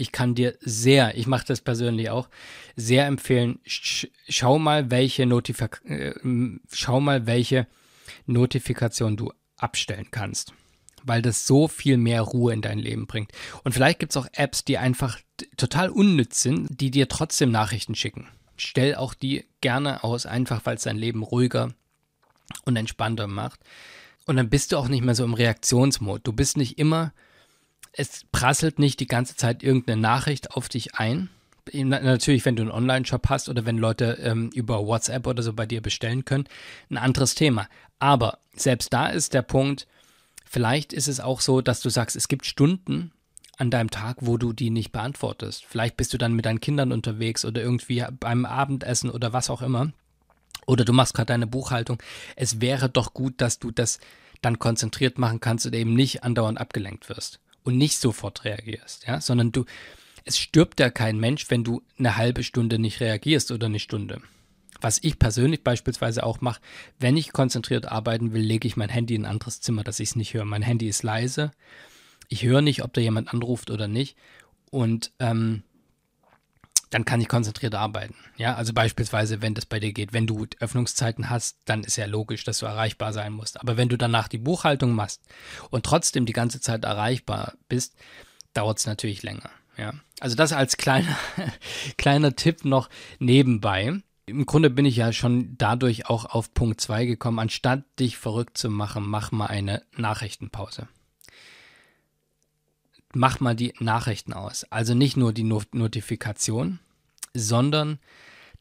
ich 0.00 0.12
kann 0.12 0.34
dir 0.34 0.56
sehr, 0.60 1.16
ich 1.16 1.26
mache 1.26 1.46
das 1.46 1.60
persönlich 1.60 2.10
auch, 2.10 2.28
sehr 2.76 3.06
empfehlen, 3.06 3.60
sch 3.66 4.06
schau 4.28 4.58
mal, 4.58 4.90
welche 4.90 5.26
Notifik 5.26 5.82
äh, 5.84 6.14
schau 6.72 7.00
mal, 7.00 7.26
welche 7.26 7.66
Notifikation 8.26 9.16
du 9.16 9.32
abstellen 9.56 10.08
kannst 10.10 10.52
weil 11.02 11.22
das 11.22 11.46
so 11.46 11.66
viel 11.66 11.96
mehr 11.96 12.20
Ruhe 12.20 12.52
in 12.52 12.60
dein 12.60 12.78
Leben 12.78 13.06
bringt. 13.06 13.32
Und 13.64 13.72
vielleicht 13.72 14.00
gibt 14.00 14.12
es 14.12 14.18
auch 14.18 14.26
Apps, 14.32 14.66
die 14.66 14.76
einfach 14.76 15.18
total 15.56 15.88
unnütz 15.88 16.42
sind, 16.42 16.78
die 16.78 16.90
dir 16.90 17.08
trotzdem 17.08 17.50
Nachrichten 17.50 17.94
schicken. 17.94 18.28
Stell 18.58 18.94
auch 18.94 19.14
die 19.14 19.46
gerne 19.62 20.04
aus, 20.04 20.26
einfach 20.26 20.66
weil 20.66 20.76
es 20.76 20.82
dein 20.82 20.98
Leben 20.98 21.22
ruhiger 21.22 21.72
und 22.66 22.76
entspannter 22.76 23.28
macht. 23.28 23.60
Und 24.26 24.36
dann 24.36 24.50
bist 24.50 24.72
du 24.72 24.76
auch 24.76 24.88
nicht 24.88 25.02
mehr 25.02 25.14
so 25.14 25.24
im 25.24 25.32
Reaktionsmod. 25.32 26.20
Du 26.24 26.34
bist 26.34 26.58
nicht 26.58 26.78
immer, 26.78 27.14
es 27.92 28.24
prasselt 28.32 28.78
nicht 28.78 29.00
die 29.00 29.06
ganze 29.06 29.36
Zeit 29.36 29.62
irgendeine 29.62 30.00
Nachricht 30.00 30.52
auf 30.52 30.68
dich 30.68 30.94
ein. 30.96 31.28
Natürlich, 31.72 32.44
wenn 32.44 32.56
du 32.56 32.62
einen 32.62 32.70
Online-Shop 32.70 33.28
hast 33.28 33.48
oder 33.48 33.64
wenn 33.66 33.78
Leute 33.78 34.18
ähm, 34.22 34.50
über 34.54 34.86
WhatsApp 34.86 35.26
oder 35.26 35.42
so 35.42 35.52
bei 35.52 35.66
dir 35.66 35.80
bestellen 35.80 36.24
können, 36.24 36.48
ein 36.90 36.96
anderes 36.96 37.34
Thema. 37.34 37.68
Aber 37.98 38.38
selbst 38.54 38.92
da 38.92 39.08
ist 39.08 39.34
der 39.34 39.42
Punkt, 39.42 39.86
Vielleicht 40.52 40.92
ist 40.92 41.06
es 41.06 41.20
auch 41.20 41.40
so, 41.40 41.60
dass 41.60 41.80
du 41.80 41.90
sagst, 41.90 42.16
es 42.16 42.26
gibt 42.26 42.44
Stunden 42.44 43.12
an 43.56 43.70
deinem 43.70 43.88
Tag, 43.88 44.16
wo 44.18 44.36
du 44.36 44.52
die 44.52 44.70
nicht 44.70 44.90
beantwortest. 44.90 45.64
Vielleicht 45.64 45.96
bist 45.96 46.12
du 46.12 46.18
dann 46.18 46.32
mit 46.32 46.44
deinen 46.44 46.60
Kindern 46.60 46.90
unterwegs 46.90 47.44
oder 47.44 47.62
irgendwie 47.62 48.04
beim 48.18 48.44
Abendessen 48.44 49.10
oder 49.10 49.32
was 49.32 49.48
auch 49.48 49.62
immer. 49.62 49.92
Oder 50.66 50.84
du 50.84 50.92
machst 50.92 51.14
gerade 51.14 51.26
deine 51.26 51.46
Buchhaltung. 51.46 52.02
Es 52.34 52.60
wäre 52.60 52.88
doch 52.88 53.14
gut, 53.14 53.34
dass 53.36 53.60
du 53.60 53.70
das 53.70 54.00
dann 54.42 54.58
konzentriert 54.58 55.18
machen 55.18 55.38
kannst 55.38 55.66
und 55.66 55.74
eben 55.76 55.94
nicht 55.94 56.24
andauernd 56.24 56.58
abgelenkt 56.58 57.08
wirst 57.08 57.38
und 57.62 57.76
nicht 57.76 57.98
sofort 57.98 58.44
reagierst, 58.44 59.06
ja, 59.06 59.20
sondern 59.20 59.52
du, 59.52 59.64
es 60.24 60.38
stirbt 60.38 60.80
ja 60.80 60.90
kein 60.90 61.18
Mensch, 61.18 61.50
wenn 61.50 61.64
du 61.64 61.82
eine 61.98 62.16
halbe 62.16 62.42
Stunde 62.42 62.78
nicht 62.78 63.00
reagierst 63.00 63.50
oder 63.50 63.66
eine 63.66 63.78
Stunde. 63.78 64.20
Was 64.80 64.98
ich 65.02 65.18
persönlich 65.18 65.62
beispielsweise 65.62 66.24
auch 66.24 66.40
mache, 66.40 66.60
wenn 66.98 67.16
ich 67.16 67.32
konzentriert 67.32 67.86
arbeiten 67.86 68.32
will, 68.32 68.42
lege 68.42 68.66
ich 68.66 68.76
mein 68.76 68.88
Handy 68.88 69.14
in 69.14 69.24
ein 69.24 69.32
anderes 69.32 69.60
Zimmer, 69.60 69.84
dass 69.84 70.00
ich 70.00 70.10
es 70.10 70.16
nicht 70.16 70.32
höre. 70.32 70.46
Mein 70.46 70.62
Handy 70.62 70.88
ist 70.88 71.02
leise. 71.02 71.50
Ich 72.28 72.44
höre 72.44 72.62
nicht, 72.62 72.82
ob 72.82 72.92
da 72.94 73.00
jemand 73.00 73.32
anruft 73.32 73.70
oder 73.70 73.88
nicht. 73.88 74.16
Und 74.70 75.12
ähm, 75.18 75.64
dann 76.90 77.04
kann 77.04 77.20
ich 77.20 77.28
konzentriert 77.28 77.74
arbeiten. 77.74 78.14
Ja, 78.36 78.54
also 78.54 78.72
beispielsweise, 78.72 79.42
wenn 79.42 79.54
das 79.54 79.66
bei 79.66 79.80
dir 79.80 79.92
geht, 79.92 80.12
wenn 80.12 80.26
du 80.26 80.46
Öffnungszeiten 80.58 81.30
hast, 81.30 81.58
dann 81.64 81.84
ist 81.84 81.96
ja 81.96 82.06
logisch, 82.06 82.44
dass 82.44 82.58
du 82.58 82.66
erreichbar 82.66 83.12
sein 83.12 83.32
musst. 83.32 83.60
Aber 83.60 83.76
wenn 83.76 83.88
du 83.88 83.96
danach 83.96 84.28
die 84.28 84.38
Buchhaltung 84.38 84.92
machst 84.92 85.22
und 85.70 85.86
trotzdem 85.86 86.26
die 86.26 86.32
ganze 86.32 86.60
Zeit 86.60 86.84
erreichbar 86.84 87.54
bist, 87.68 87.94
dauert 88.54 88.78
es 88.78 88.86
natürlich 88.86 89.22
länger. 89.22 89.50
Ja, 89.76 89.94
also 90.18 90.36
das 90.36 90.52
als 90.52 90.76
kleiner, 90.76 91.16
kleiner 91.96 92.36
Tipp 92.36 92.64
noch 92.64 92.90
nebenbei 93.18 94.02
im 94.30 94.46
Grunde 94.46 94.70
bin 94.70 94.84
ich 94.84 94.96
ja 94.96 95.12
schon 95.12 95.56
dadurch 95.58 96.06
auch 96.08 96.24
auf 96.24 96.54
Punkt 96.54 96.80
2 96.80 97.04
gekommen. 97.04 97.38
Anstatt 97.38 97.82
dich 97.98 98.16
verrückt 98.16 98.56
zu 98.56 98.70
machen, 98.70 99.04
mach 99.06 99.32
mal 99.32 99.46
eine 99.46 99.82
Nachrichtenpause. 99.96 100.88
Mach 103.12 103.40
mal 103.40 103.56
die 103.56 103.74
Nachrichten 103.80 104.32
aus. 104.32 104.64
Also 104.70 104.94
nicht 104.94 105.16
nur 105.16 105.32
die 105.32 105.44
Not 105.44 105.74
Notifikation, 105.74 106.78
sondern 107.34 107.98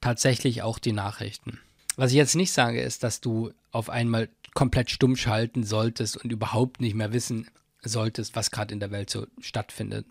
tatsächlich 0.01 0.61
auch 0.61 0.79
die 0.79 0.91
Nachrichten. 0.91 1.59
Was 1.95 2.11
ich 2.11 2.17
jetzt 2.17 2.35
nicht 2.35 2.51
sage, 2.51 2.81
ist, 2.81 3.03
dass 3.03 3.21
du 3.21 3.51
auf 3.71 3.89
einmal 3.89 4.29
komplett 4.53 4.89
stumm 4.89 5.15
schalten 5.15 5.63
solltest 5.63 6.17
und 6.17 6.31
überhaupt 6.31 6.81
nicht 6.81 6.95
mehr 6.95 7.13
wissen 7.13 7.47
solltest, 7.81 8.35
was 8.35 8.51
gerade 8.51 8.73
in 8.73 8.79
der 8.79 8.91
Welt 8.91 9.09
so 9.09 9.27
stattfindet. 9.39 10.05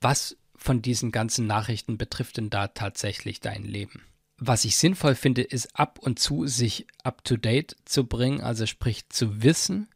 Was 0.00 0.36
von 0.56 0.82
diesen 0.82 1.12
ganzen 1.12 1.46
Nachrichten 1.46 1.96
betrifft 1.96 2.36
denn 2.36 2.50
da 2.50 2.68
tatsächlich 2.68 3.40
dein 3.40 3.62
Leben? 3.62 4.02
was 4.38 4.64
ich 4.64 4.76
sinnvoll 4.76 5.14
finde, 5.14 5.42
ist 5.42 5.78
ab 5.78 5.98
und 6.00 6.18
zu 6.18 6.46
sich 6.46 6.86
up-to-date 7.02 7.76
zu 7.84 8.06
bringen, 8.06 8.40
also 8.40 8.66
sprich 8.66 9.08
zu 9.08 9.42
wissen, 9.42 9.88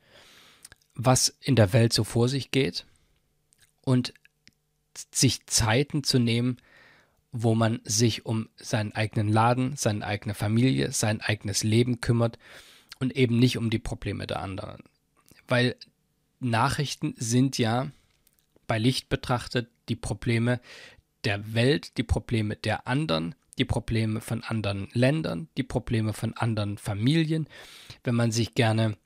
was 0.94 1.34
in 1.40 1.56
der 1.56 1.72
Welt 1.72 1.92
so 1.92 2.04
vor 2.04 2.28
sich 2.28 2.50
geht 2.50 2.84
und 3.84 4.14
sich 5.14 5.46
Zeiten 5.46 6.04
zu 6.04 6.18
nehmen, 6.18 6.58
wo 7.32 7.54
man 7.54 7.80
sich 7.84 8.26
um 8.26 8.48
seinen 8.56 8.92
eigenen 8.92 9.28
Laden, 9.28 9.76
seine 9.76 10.04
eigene 10.06 10.34
Familie, 10.34 10.92
sein 10.92 11.20
eigenes 11.20 11.62
Leben 11.62 12.00
kümmert 12.00 12.38
und 13.00 13.16
eben 13.16 13.38
nicht 13.38 13.56
um 13.56 13.70
die 13.70 13.78
Probleme 13.78 14.26
der 14.26 14.40
anderen. 14.40 14.82
Weil 15.48 15.76
Nachrichten 16.40 17.14
sind 17.16 17.56
ja 17.58 17.90
bei 18.66 18.78
Licht 18.78 19.08
betrachtet 19.08 19.68
die 19.88 19.96
Probleme 19.96 20.60
der 21.24 21.54
Welt, 21.54 21.96
die 21.96 22.02
Probleme 22.02 22.56
der 22.56 22.86
anderen, 22.86 23.34
die 23.58 23.64
Probleme 23.64 24.20
von 24.20 24.42
anderen 24.42 24.88
Ländern, 24.92 25.48
die 25.56 25.62
Probleme 25.62 26.12
von 26.12 26.34
anderen 26.34 26.78
Familien. 26.78 27.48
Wenn 28.04 28.14
man 28.14 28.32
sich 28.32 28.54
gerne 28.54 28.96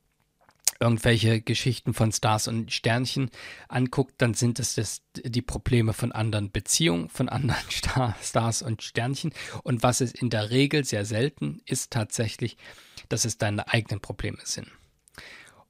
irgendwelche 0.81 1.41
Geschichten 1.41 1.95
von 1.95 2.13
Stars 2.13 2.49
und 2.49 2.73
Sternchen 2.73 3.31
anguckt, 3.69 4.15
dann 4.19 4.35
sind 4.35 4.59
es 4.59 4.75
das, 4.75 5.03
die 5.17 5.43
Probleme 5.43 5.93
von 5.93 6.13
anderen 6.13 6.51
Beziehungen, 6.51 7.09
von 7.09 7.29
anderen 7.29 7.65
Star, 7.71 8.17
Stars 8.23 8.63
und 8.63 8.83
Sternchen. 8.83 9.33
Und 9.63 9.83
was 9.83 10.01
es 10.01 10.13
in 10.13 10.31
der 10.31 10.51
Regel 10.51 10.85
sehr 10.85 11.05
selten 11.05 11.61
ist 11.65 11.91
tatsächlich, 11.93 12.57
dass 13.09 13.25
es 13.25 13.39
deine 13.39 13.69
eigenen 13.69 14.01
Probleme 14.01 14.39
sind. 14.45 14.69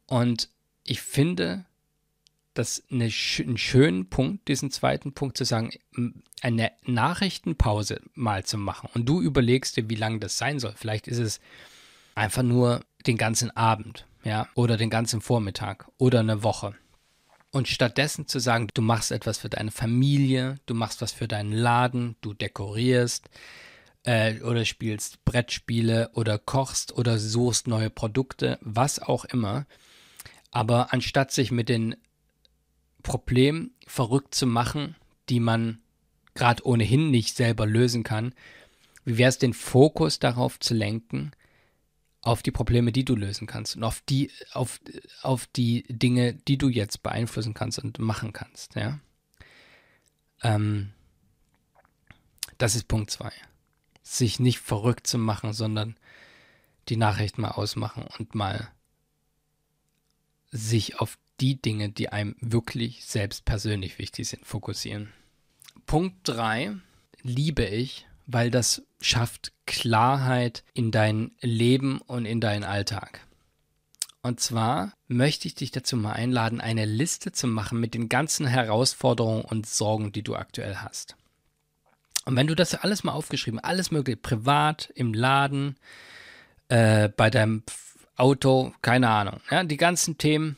Und 0.07 0.51
ich 0.85 1.01
finde, 1.01 1.67
das 2.55 2.83
eine, 2.91 3.11
einen 3.41 3.59
schönen 3.59 4.09
Punkt, 4.09 4.49
diesen 4.49 4.71
zweiten 4.71 5.13
Punkt 5.13 5.37
zu 5.37 5.45
sagen, 5.45 5.71
eine 6.41 6.73
Nachrichtenpause 6.85 8.01
mal 8.15 8.45
zu 8.45 8.57
machen. 8.59 8.89
Und 8.95 9.07
du 9.07 9.21
überlegst 9.21 9.77
dir, 9.77 9.89
wie 9.91 9.95
lange 9.97 10.21
das 10.21 10.39
sein 10.39 10.59
soll. 10.59 10.75
Vielleicht 10.77 11.09
ist 11.09 11.19
es 11.19 11.41
einfach 12.15 12.43
nur 12.43 12.85
den 13.07 13.17
ganzen 13.17 13.55
Abend, 13.57 14.07
ja, 14.27 14.49
oder 14.57 14.77
den 14.77 14.91
ganzen 14.91 15.21
Vormittag 15.21 15.89
oder 15.99 16.19
eine 16.19 16.43
Woche. 16.43 16.75
Und 17.53 17.69
stattdessen 17.69 18.27
zu 18.27 18.41
sagen, 18.41 18.67
du 18.75 18.83
machst 18.83 19.13
etwas 19.13 19.39
für 19.39 19.49
deine 19.49 19.71
Familie, 19.71 20.59
du 20.67 20.75
machst 20.75 21.01
was 21.01 21.13
für 21.13 21.29
deinen 21.29 21.53
Laden, 21.53 22.17
du 22.23 22.35
dekorierst 22.35 23.31
äh, 24.03 24.41
oder 24.41 24.65
spielst 24.65 25.25
Brettspiele 25.25 26.11
oder 26.15 26.39
kochst 26.39 26.93
oder 26.99 27.21
suchst 27.21 27.69
neue 27.69 27.89
Produkte, 27.89 28.59
was 28.63 28.99
auch 28.99 29.25
immer. 29.27 29.65
Aber 30.51 30.93
anstatt 30.93 31.31
sich 31.31 31.53
mit 31.53 31.69
den 31.69 31.95
Problem 33.05 33.71
verrückt 33.87 34.35
zu 34.35 34.49
machen, 34.49 34.97
die 35.29 35.39
man 35.39 35.79
gerade 36.35 36.67
ohnehin 36.67 37.13
nicht 37.13 37.37
selber 37.37 37.65
lösen 37.65 38.03
kann, 38.03 38.35
wie 39.05 39.19
wäre 39.19 39.29
es 39.29 39.39
den 39.39 39.55
Fokus 39.55 40.19
darauf 40.19 40.59
zu 40.59 40.75
lenken, 40.75 41.31
auf 42.27 42.43
die 42.43 42.51
Probleme, 42.51 42.91
die 42.91 43.05
du 43.05 43.15
lösen 43.15 43.47
kannst 43.47 43.77
und 43.77 43.85
auf 43.85 44.03
die, 44.09 44.33
auf, 44.53 44.81
auf 45.23 45.47
die 45.47 45.85
Dinge, 45.89 46.35
die 46.35 46.59
du 46.59 46.69
jetzt 46.69 47.03
beeinflussen 47.05 47.55
kannst 47.55 47.79
und 47.79 48.01
machen 48.01 48.33
kannst, 48.33 48.75
ja. 48.75 48.99
Ähm, 50.43 50.93
das 52.59 52.75
ist 52.75 52.89
Punkt 52.89 53.11
zwei. 53.11 53.33
Sich 54.03 54.41
nicht 54.41 54.59
verrückt 54.59 55.07
zu 55.07 55.19
machen, 55.19 55.53
sondern 55.53 55.97
die 56.89 56.97
Nachricht 56.97 57.39
mal 57.39 57.53
ausmachen 57.53 58.05
und 58.19 58.35
mal 58.35 58.73
sich 60.51 61.01
auf 61.01 61.19
die 61.41 61.61
Dinge, 61.61 61.91
die 61.91 62.09
einem 62.09 62.35
wirklich 62.41 63.05
selbst 63.05 63.45
persönlich 63.45 63.99
wichtig 63.99 64.29
sind, 64.29 64.45
fokussieren. 64.45 65.13
Punkt 65.87 66.17
3 66.25 66.77
liebe 67.23 67.65
ich, 67.65 68.07
weil 68.27 68.51
das 68.51 68.83
schafft 69.01 69.53
Klarheit 69.67 70.65
in 70.75 70.91
dein 70.91 71.33
Leben 71.41 71.99
und 71.99 72.25
in 72.25 72.41
deinen 72.41 72.65
Alltag. 72.65 73.21
Und 74.23 74.41
zwar 74.41 74.93
möchte 75.07 75.47
ich 75.47 75.55
dich 75.55 75.71
dazu 75.71 75.97
mal 75.97 76.13
einladen, 76.13 76.61
eine 76.61 76.85
Liste 76.85 77.31
zu 77.31 77.47
machen 77.47 77.79
mit 77.79 77.95
den 77.95 78.09
ganzen 78.09 78.47
Herausforderungen 78.47 79.45
und 79.45 79.67
Sorgen, 79.67 80.11
die 80.11 80.23
du 80.23 80.35
aktuell 80.35 80.77
hast. 80.77 81.17
Und 82.25 82.35
wenn 82.35 82.49
du 82.49 82.57
das 82.57 82.75
alles 82.75 83.05
mal 83.05 83.13
aufgeschrieben, 83.13 83.61
alles 83.61 83.93
mögliche, 83.93 84.17
privat, 84.17 84.91
im 84.97 85.15
Laden, 85.15 85.77
äh, 86.69 87.09
bei 87.09 87.31
deinem 87.31 87.63
Auto, 88.17 88.73
keine 88.83 89.09
Ahnung, 89.11 89.41
ja, 89.49 89.63
die 89.63 89.77
ganzen 89.77 90.19
Themen, 90.19 90.57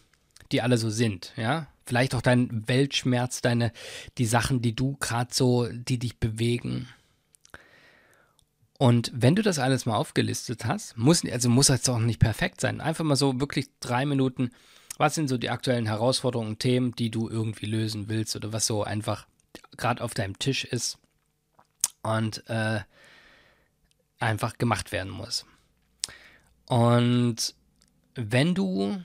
die 0.51 0.63
alle 0.63 0.79
so 0.79 0.89
sind, 0.89 1.35
ja, 1.37 1.67
vielleicht 1.85 2.15
auch 2.15 2.23
dein 2.23 2.67
Weltschmerz, 2.69 3.43
deine, 3.43 3.73
die 4.17 4.25
Sachen, 4.25 4.63
die 4.63 4.75
du 4.75 4.97
gerade 4.99 5.35
so, 5.35 5.69
die 5.71 5.99
dich 5.99 6.19
bewegen. 6.19 6.89
Und 8.79 9.11
wenn 9.13 9.35
du 9.35 9.43
das 9.43 9.59
alles 9.59 9.87
mal 9.87 9.97
aufgelistet 9.97 10.65
hast, 10.65 10.97
muss, 10.97 11.25
also 11.25 11.49
muss 11.49 11.67
das 11.67 11.89
auch 11.89 11.99
nicht 11.99 12.21
perfekt 12.21 12.61
sein. 12.61 12.81
Einfach 12.81 13.05
mal 13.05 13.17
so 13.17 13.41
wirklich 13.41 13.67
drei 13.81 14.07
Minuten, 14.07 14.51
was 14.99 15.17
sind 15.17 15.29
so 15.29 15.37
die 15.37 15.51
aktuellen 15.51 15.87
Herausforderungen 15.87 16.51
und 16.51 16.61
Themen, 16.61 16.95
die 16.95 17.11
du 17.11 17.29
irgendwie 17.29 17.67
lösen 17.67 18.09
willst 18.09 18.37
oder 18.37 18.53
was 18.53 18.67
so 18.67 18.85
einfach 18.85 19.27
gerade 19.77 20.03
auf 20.03 20.15
deinem 20.15 20.39
Tisch 20.39 20.65
ist 20.65 20.99
und 22.03 22.49
äh, 22.49 22.81
einfach 24.21 24.59
gemacht 24.59 24.93
werden 24.93 25.11
muss. 25.11 25.45
Und 26.67 27.55
wenn 28.15 28.55
du 28.55 29.03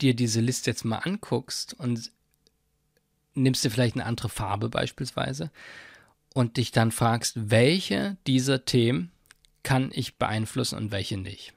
dir 0.00 0.14
diese 0.14 0.40
Liste 0.40 0.70
jetzt 0.70 0.84
mal 0.84 0.98
anguckst 0.98 1.74
und 1.74 2.10
nimmst 3.34 3.64
dir 3.64 3.70
vielleicht 3.70 3.94
eine 3.94 4.06
andere 4.06 4.28
Farbe 4.28 4.68
beispielsweise 4.68 5.52
und 6.38 6.56
dich 6.56 6.70
dann 6.70 6.92
fragst, 6.92 7.50
welche 7.50 8.16
dieser 8.28 8.64
Themen 8.64 9.10
kann 9.64 9.90
ich 9.92 10.18
beeinflussen 10.18 10.78
und 10.78 10.92
welche 10.92 11.16
nicht, 11.16 11.52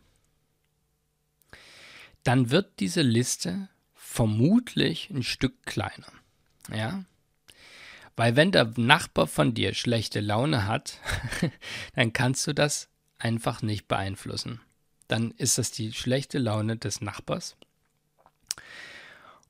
dann 2.23 2.49
wird 2.49 2.79
diese 2.79 3.03
Liste 3.03 3.69
vermutlich 3.93 5.11
ein 5.11 5.21
Stück 5.21 5.67
kleiner. 5.67 6.07
Ja? 6.73 7.05
Weil 8.15 8.35
wenn 8.35 8.51
der 8.51 8.73
Nachbar 8.75 9.27
von 9.27 9.53
dir 9.53 9.75
schlechte 9.75 10.19
Laune 10.19 10.65
hat, 10.65 10.97
dann 11.93 12.11
kannst 12.11 12.47
du 12.47 12.53
das 12.53 12.89
einfach 13.19 13.61
nicht 13.61 13.87
beeinflussen. 13.87 14.61
Dann 15.07 15.29
ist 15.37 15.59
das 15.59 15.69
die 15.69 15.93
schlechte 15.93 16.39
Laune 16.39 16.77
des 16.77 17.01
Nachbars. 17.01 17.55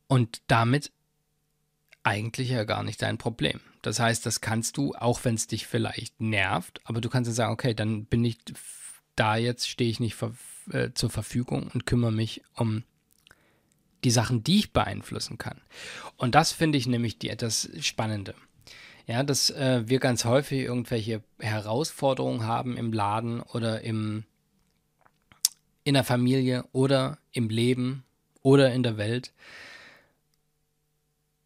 Und 0.10 0.42
damit 0.48 0.92
eigentlich 2.04 2.50
ja 2.50 2.64
gar 2.64 2.84
nicht 2.84 3.02
dein 3.02 3.18
Problem. 3.18 3.60
Das 3.82 4.00
heißt, 4.00 4.26
das 4.26 4.42
kannst 4.42 4.78
du, 4.78 4.94
auch 4.96 5.24
wenn 5.24 5.36
es 5.36 5.48
dich 5.48 5.68
vielleicht 5.68 6.20
nervt, 6.20 6.82
aber 6.84 7.02
du 7.02 7.10
kannst 7.10 7.28
ja 7.28 7.34
sagen, 7.34 7.54
okay, 7.54 7.74
dann 7.74 8.06
bin 8.06 8.24
ich 8.26 8.38
da 9.16 9.36
jetzt, 9.36 9.70
stehe 9.70 9.90
ich 9.90 10.00
nicht 10.00 10.16
ver 10.16 10.34
äh, 10.72 10.92
zur 10.94 11.10
Verfügung 11.10 11.70
und 11.74 11.86
kümmere 11.86 12.12
mich 12.12 12.44
um 12.56 12.84
die 14.04 14.12
Sachen, 14.12 14.44
die 14.44 14.60
ich 14.60 14.74
beeinflussen 14.74 15.38
kann. 15.38 15.62
Und 16.18 16.36
das 16.36 16.52
finde 16.52 16.78
ich 16.78 16.88
nämlich 16.88 17.20
die 17.20 17.30
etwas 17.30 17.70
Spannende. 17.82 18.36
Ja, 19.08 19.24
dass 19.24 19.50
äh, 19.50 19.84
wir 19.88 20.00
ganz 20.00 20.26
häufig 20.26 20.62
irgendwelche 20.62 21.24
Herausforderungen 21.40 22.46
haben 22.46 22.78
im 22.78 22.94
Laden 22.94 23.42
oder 23.42 23.82
im, 23.82 24.24
in 25.84 25.96
der 25.96 26.04
Familie 26.04 26.66
oder 26.72 27.18
im 27.32 27.50
Leben 27.50 28.04
oder 28.42 28.72
in 28.72 28.84
der 28.84 28.98
Welt 28.98 29.34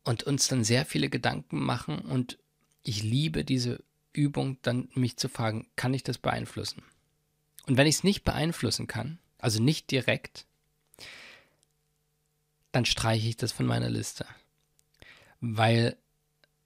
und 0.05 0.23
uns 0.23 0.47
dann 0.47 0.63
sehr 0.63 0.85
viele 0.85 1.09
Gedanken 1.09 1.59
machen 1.59 1.99
und 1.99 2.37
ich 2.83 3.03
liebe 3.03 3.43
diese 3.43 3.83
Übung, 4.13 4.57
dann 4.61 4.87
mich 4.93 5.17
zu 5.17 5.27
fragen, 5.27 5.67
kann 5.75 5.93
ich 5.93 6.03
das 6.03 6.17
beeinflussen? 6.17 6.83
Und 7.65 7.77
wenn 7.77 7.87
ich 7.87 7.95
es 7.95 8.03
nicht 8.03 8.23
beeinflussen 8.23 8.87
kann, 8.87 9.19
also 9.39 9.61
nicht 9.61 9.91
direkt, 9.91 10.45
dann 12.71 12.85
streiche 12.85 13.27
ich 13.27 13.35
das 13.35 13.51
von 13.51 13.65
meiner 13.65 13.89
Liste. 13.89 14.25
Weil 15.41 15.97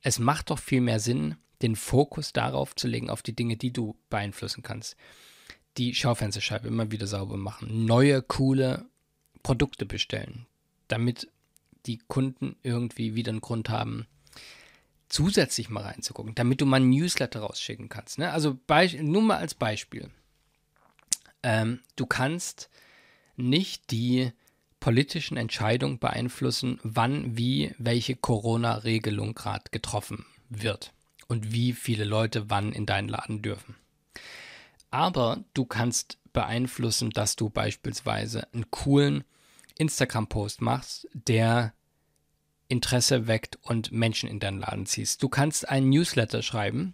es 0.02 0.19
macht 0.19 0.49
doch 0.49 0.60
viel 0.60 0.82
mehr 0.82 0.99
Sinn, 0.99 1.38
den 1.62 1.75
Fokus 1.75 2.34
darauf 2.34 2.75
zu 2.75 2.88
legen, 2.88 3.10
auf 3.10 3.21
die 3.21 3.36
Dinge, 3.36 3.58
die 3.58 3.71
du 3.71 3.95
beeinflussen 4.10 4.63
kannst. 4.63 4.95
Die 5.78 5.93
Schaufensterscheibe 5.93 6.67
immer 6.67 6.91
wieder 6.91 7.08
sauber 7.08 7.38
machen, 7.38 7.86
neue, 7.86 8.21
coole 8.21 8.86
Produkte 9.43 9.86
bestellen, 9.86 10.45
damit 10.88 11.30
die 11.85 11.99
Kunden 12.07 12.55
irgendwie 12.63 13.15
wieder 13.15 13.31
einen 13.31 13.41
Grund 13.41 13.69
haben, 13.69 14.07
zusätzlich 15.09 15.69
mal 15.69 15.83
reinzugucken, 15.83 16.35
damit 16.35 16.61
du 16.61 16.65
mal 16.65 16.77
ein 16.77 16.89
Newsletter 16.89 17.41
rausschicken 17.41 17.89
kannst. 17.89 18.19
Ne? 18.19 18.31
Also 18.31 18.57
nur 19.01 19.21
mal 19.21 19.37
als 19.37 19.55
Beispiel. 19.55 20.09
Ähm, 21.41 21.79
du 21.95 22.05
kannst 22.05 22.69
nicht 23.35 23.91
die 23.91 24.31
politischen 24.79 25.37
Entscheidungen 25.37 25.99
beeinflussen, 25.99 26.79
wann, 26.83 27.37
wie, 27.37 27.73
welche 27.77 28.15
Corona-Regelung 28.15 29.33
gerade 29.35 29.65
getroffen 29.71 30.25
wird 30.49 30.93
und 31.27 31.51
wie 31.51 31.73
viele 31.73 32.05
Leute 32.05 32.49
wann 32.49 32.71
in 32.71 32.85
deinen 32.85 33.09
Laden 33.09 33.41
dürfen. 33.41 33.75
Aber 34.91 35.43
du 35.53 35.65
kannst 35.65 36.17
beeinflussen, 36.33 37.09
dass 37.11 37.35
du 37.35 37.49
beispielsweise 37.49 38.47
einen 38.53 38.71
coolen 38.71 39.23
Instagram-Post 39.79 40.61
machst, 40.61 41.07
der 41.13 41.73
Interesse 42.67 43.27
weckt 43.27 43.57
und 43.63 43.91
Menschen 43.91 44.29
in 44.29 44.39
deinen 44.39 44.59
Laden 44.59 44.85
ziehst. 44.85 45.23
Du 45.23 45.29
kannst 45.29 45.67
einen 45.67 45.89
Newsletter 45.89 46.43
schreiben, 46.43 46.93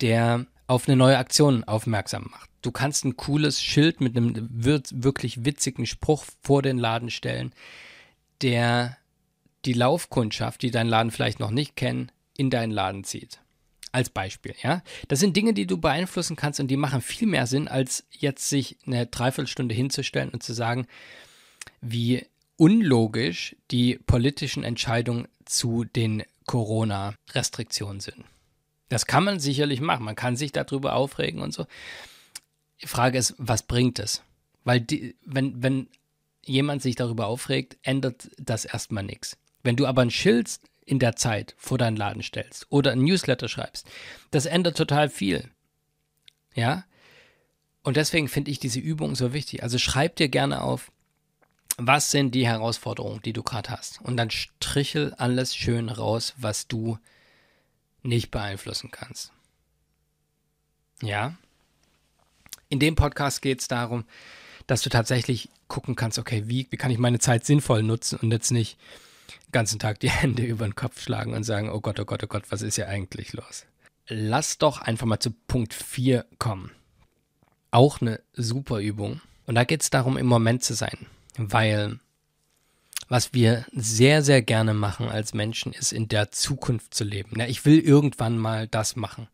der 0.00 0.46
auf 0.66 0.88
eine 0.88 0.96
neue 0.96 1.18
Aktion 1.18 1.64
aufmerksam 1.64 2.28
macht. 2.30 2.50
Du 2.62 2.72
kannst 2.72 3.04
ein 3.04 3.16
cooles 3.16 3.62
Schild 3.62 4.00
mit 4.00 4.16
einem 4.16 4.48
wirklich 4.50 5.44
witzigen 5.44 5.86
Spruch 5.86 6.24
vor 6.42 6.62
den 6.62 6.78
Laden 6.78 7.10
stellen, 7.10 7.52
der 8.42 8.96
die 9.64 9.74
Laufkundschaft, 9.74 10.62
die 10.62 10.70
deinen 10.70 10.88
Laden 10.88 11.10
vielleicht 11.10 11.40
noch 11.40 11.50
nicht 11.50 11.76
kennen, 11.76 12.10
in 12.36 12.50
deinen 12.50 12.72
Laden 12.72 13.04
zieht. 13.04 13.40
Als 13.92 14.10
Beispiel, 14.10 14.54
ja. 14.62 14.82
Das 15.08 15.20
sind 15.20 15.36
Dinge, 15.36 15.54
die 15.54 15.66
du 15.66 15.78
beeinflussen 15.78 16.36
kannst 16.36 16.60
und 16.60 16.68
die 16.68 16.76
machen 16.76 17.00
viel 17.00 17.28
mehr 17.28 17.46
Sinn, 17.46 17.68
als 17.68 18.04
jetzt 18.10 18.48
sich 18.48 18.78
eine 18.86 19.06
Dreiviertelstunde 19.06 19.74
hinzustellen 19.74 20.30
und 20.30 20.42
zu 20.42 20.52
sagen, 20.52 20.86
wie 21.80 22.26
unlogisch 22.56 23.56
die 23.70 23.98
politischen 24.06 24.64
Entscheidungen 24.64 25.28
zu 25.44 25.84
den 25.84 26.24
Corona-Restriktionen 26.46 28.00
sind. 28.00 28.24
Das 28.88 29.06
kann 29.06 29.24
man 29.24 29.40
sicherlich 29.40 29.80
machen. 29.80 30.04
Man 30.04 30.14
kann 30.14 30.36
sich 30.36 30.52
darüber 30.52 30.94
aufregen 30.94 31.40
und 31.40 31.52
so. 31.52 31.66
Die 32.82 32.86
Frage 32.86 33.18
ist, 33.18 33.34
was 33.38 33.62
bringt 33.62 33.98
es? 33.98 34.22
Weil 34.64 34.80
die, 34.80 35.16
wenn, 35.24 35.62
wenn 35.62 35.88
jemand 36.44 36.82
sich 36.82 36.94
darüber 36.94 37.26
aufregt, 37.26 37.76
ändert 37.82 38.30
das 38.38 38.64
erstmal 38.64 39.02
nichts. 39.02 39.36
Wenn 39.62 39.76
du 39.76 39.86
aber 39.86 40.02
ein 40.02 40.10
Schild 40.10 40.60
in 40.84 41.00
der 41.00 41.16
Zeit 41.16 41.54
vor 41.58 41.78
deinen 41.78 41.96
Laden 41.96 42.22
stellst 42.22 42.66
oder 42.68 42.92
ein 42.92 43.02
Newsletter 43.02 43.48
schreibst, 43.48 43.88
das 44.30 44.46
ändert 44.46 44.76
total 44.76 45.08
viel. 45.08 45.50
Ja? 46.54 46.84
Und 47.82 47.96
deswegen 47.96 48.28
finde 48.28 48.50
ich 48.50 48.60
diese 48.60 48.80
Übung 48.80 49.16
so 49.16 49.32
wichtig. 49.32 49.62
Also 49.62 49.78
schreib 49.78 50.16
dir 50.16 50.28
gerne 50.28 50.62
auf, 50.62 50.92
was 51.78 52.10
sind 52.10 52.34
die 52.34 52.46
Herausforderungen, 52.46 53.20
die 53.22 53.32
du 53.32 53.42
gerade 53.42 53.70
hast? 53.70 54.00
Und 54.00 54.16
dann 54.16 54.30
strichel 54.30 55.14
alles 55.14 55.54
schön 55.54 55.88
raus, 55.88 56.34
was 56.38 56.68
du 56.68 56.98
nicht 58.02 58.30
beeinflussen 58.30 58.90
kannst. 58.90 59.32
Ja? 61.02 61.34
In 62.68 62.80
dem 62.80 62.94
Podcast 62.94 63.42
geht 63.42 63.60
es 63.60 63.68
darum, 63.68 64.04
dass 64.66 64.82
du 64.82 64.90
tatsächlich 64.90 65.50
gucken 65.68 65.96
kannst, 65.96 66.18
okay, 66.18 66.44
wie, 66.46 66.66
wie 66.70 66.76
kann 66.76 66.90
ich 66.90 66.98
meine 66.98 67.18
Zeit 67.18 67.44
sinnvoll 67.44 67.82
nutzen 67.82 68.18
und 68.20 68.32
jetzt 68.32 68.50
nicht 68.50 68.78
den 69.44 69.52
ganzen 69.52 69.78
Tag 69.78 70.00
die 70.00 70.10
Hände 70.10 70.44
über 70.44 70.66
den 70.66 70.74
Kopf 70.74 71.00
schlagen 71.00 71.34
und 71.34 71.44
sagen, 71.44 71.70
oh 71.70 71.80
Gott, 71.80 72.00
oh 72.00 72.04
Gott, 72.04 72.24
oh 72.24 72.28
Gott, 72.28 72.44
was 72.50 72.62
ist 72.62 72.76
hier 72.76 72.88
eigentlich 72.88 73.32
los? 73.32 73.66
Lass 74.08 74.58
doch 74.58 74.80
einfach 74.80 75.06
mal 75.06 75.20
zu 75.20 75.30
Punkt 75.30 75.74
4 75.74 76.24
kommen. 76.38 76.70
Auch 77.70 78.00
eine 78.00 78.20
super 78.32 78.78
Übung. 78.78 79.20
Und 79.46 79.56
da 79.56 79.64
geht 79.64 79.82
es 79.82 79.90
darum, 79.90 80.16
im 80.16 80.26
Moment 80.26 80.62
zu 80.62 80.74
sein 80.74 81.06
weil 81.38 81.98
was 83.08 83.32
wir 83.32 83.64
sehr, 83.72 84.22
sehr 84.22 84.42
gerne 84.42 84.74
machen 84.74 85.08
als 85.08 85.32
Menschen, 85.32 85.72
ist 85.72 85.92
in 85.92 86.08
der 86.08 86.32
Zukunft 86.32 86.92
zu 86.92 87.04
leben. 87.04 87.30
Na, 87.36 87.46
ich 87.46 87.64
will 87.64 87.78
irgendwann 87.78 88.36
mal 88.36 88.66
das 88.66 88.96
machen. 88.96 89.28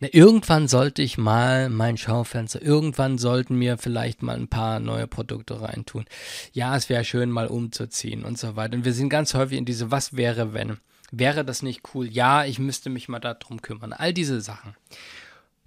Na, 0.00 0.08
irgendwann 0.10 0.66
sollte 0.66 1.02
ich 1.02 1.18
mal 1.18 1.70
mein 1.70 1.96
Schaufenster, 1.96 2.60
irgendwann 2.60 3.18
sollten 3.18 3.56
mir 3.56 3.78
vielleicht 3.78 4.22
mal 4.22 4.36
ein 4.36 4.48
paar 4.48 4.80
neue 4.80 5.06
Produkte 5.06 5.60
reintun. 5.60 6.04
Ja, 6.52 6.76
es 6.76 6.88
wäre 6.88 7.04
schön, 7.04 7.30
mal 7.30 7.46
umzuziehen 7.46 8.24
und 8.24 8.38
so 8.38 8.56
weiter. 8.56 8.74
Und 8.74 8.84
wir 8.84 8.92
sind 8.92 9.08
ganz 9.08 9.34
häufig 9.34 9.56
in 9.56 9.66
diese 9.66 9.92
Was 9.92 10.16
wäre, 10.16 10.52
wenn. 10.52 10.78
Wäre 11.12 11.44
das 11.44 11.62
nicht 11.62 11.82
cool? 11.94 12.08
Ja, 12.08 12.44
ich 12.44 12.58
müsste 12.58 12.90
mich 12.90 13.08
mal 13.08 13.20
darum 13.20 13.62
kümmern. 13.62 13.92
All 13.92 14.12
diese 14.12 14.40
Sachen. 14.40 14.74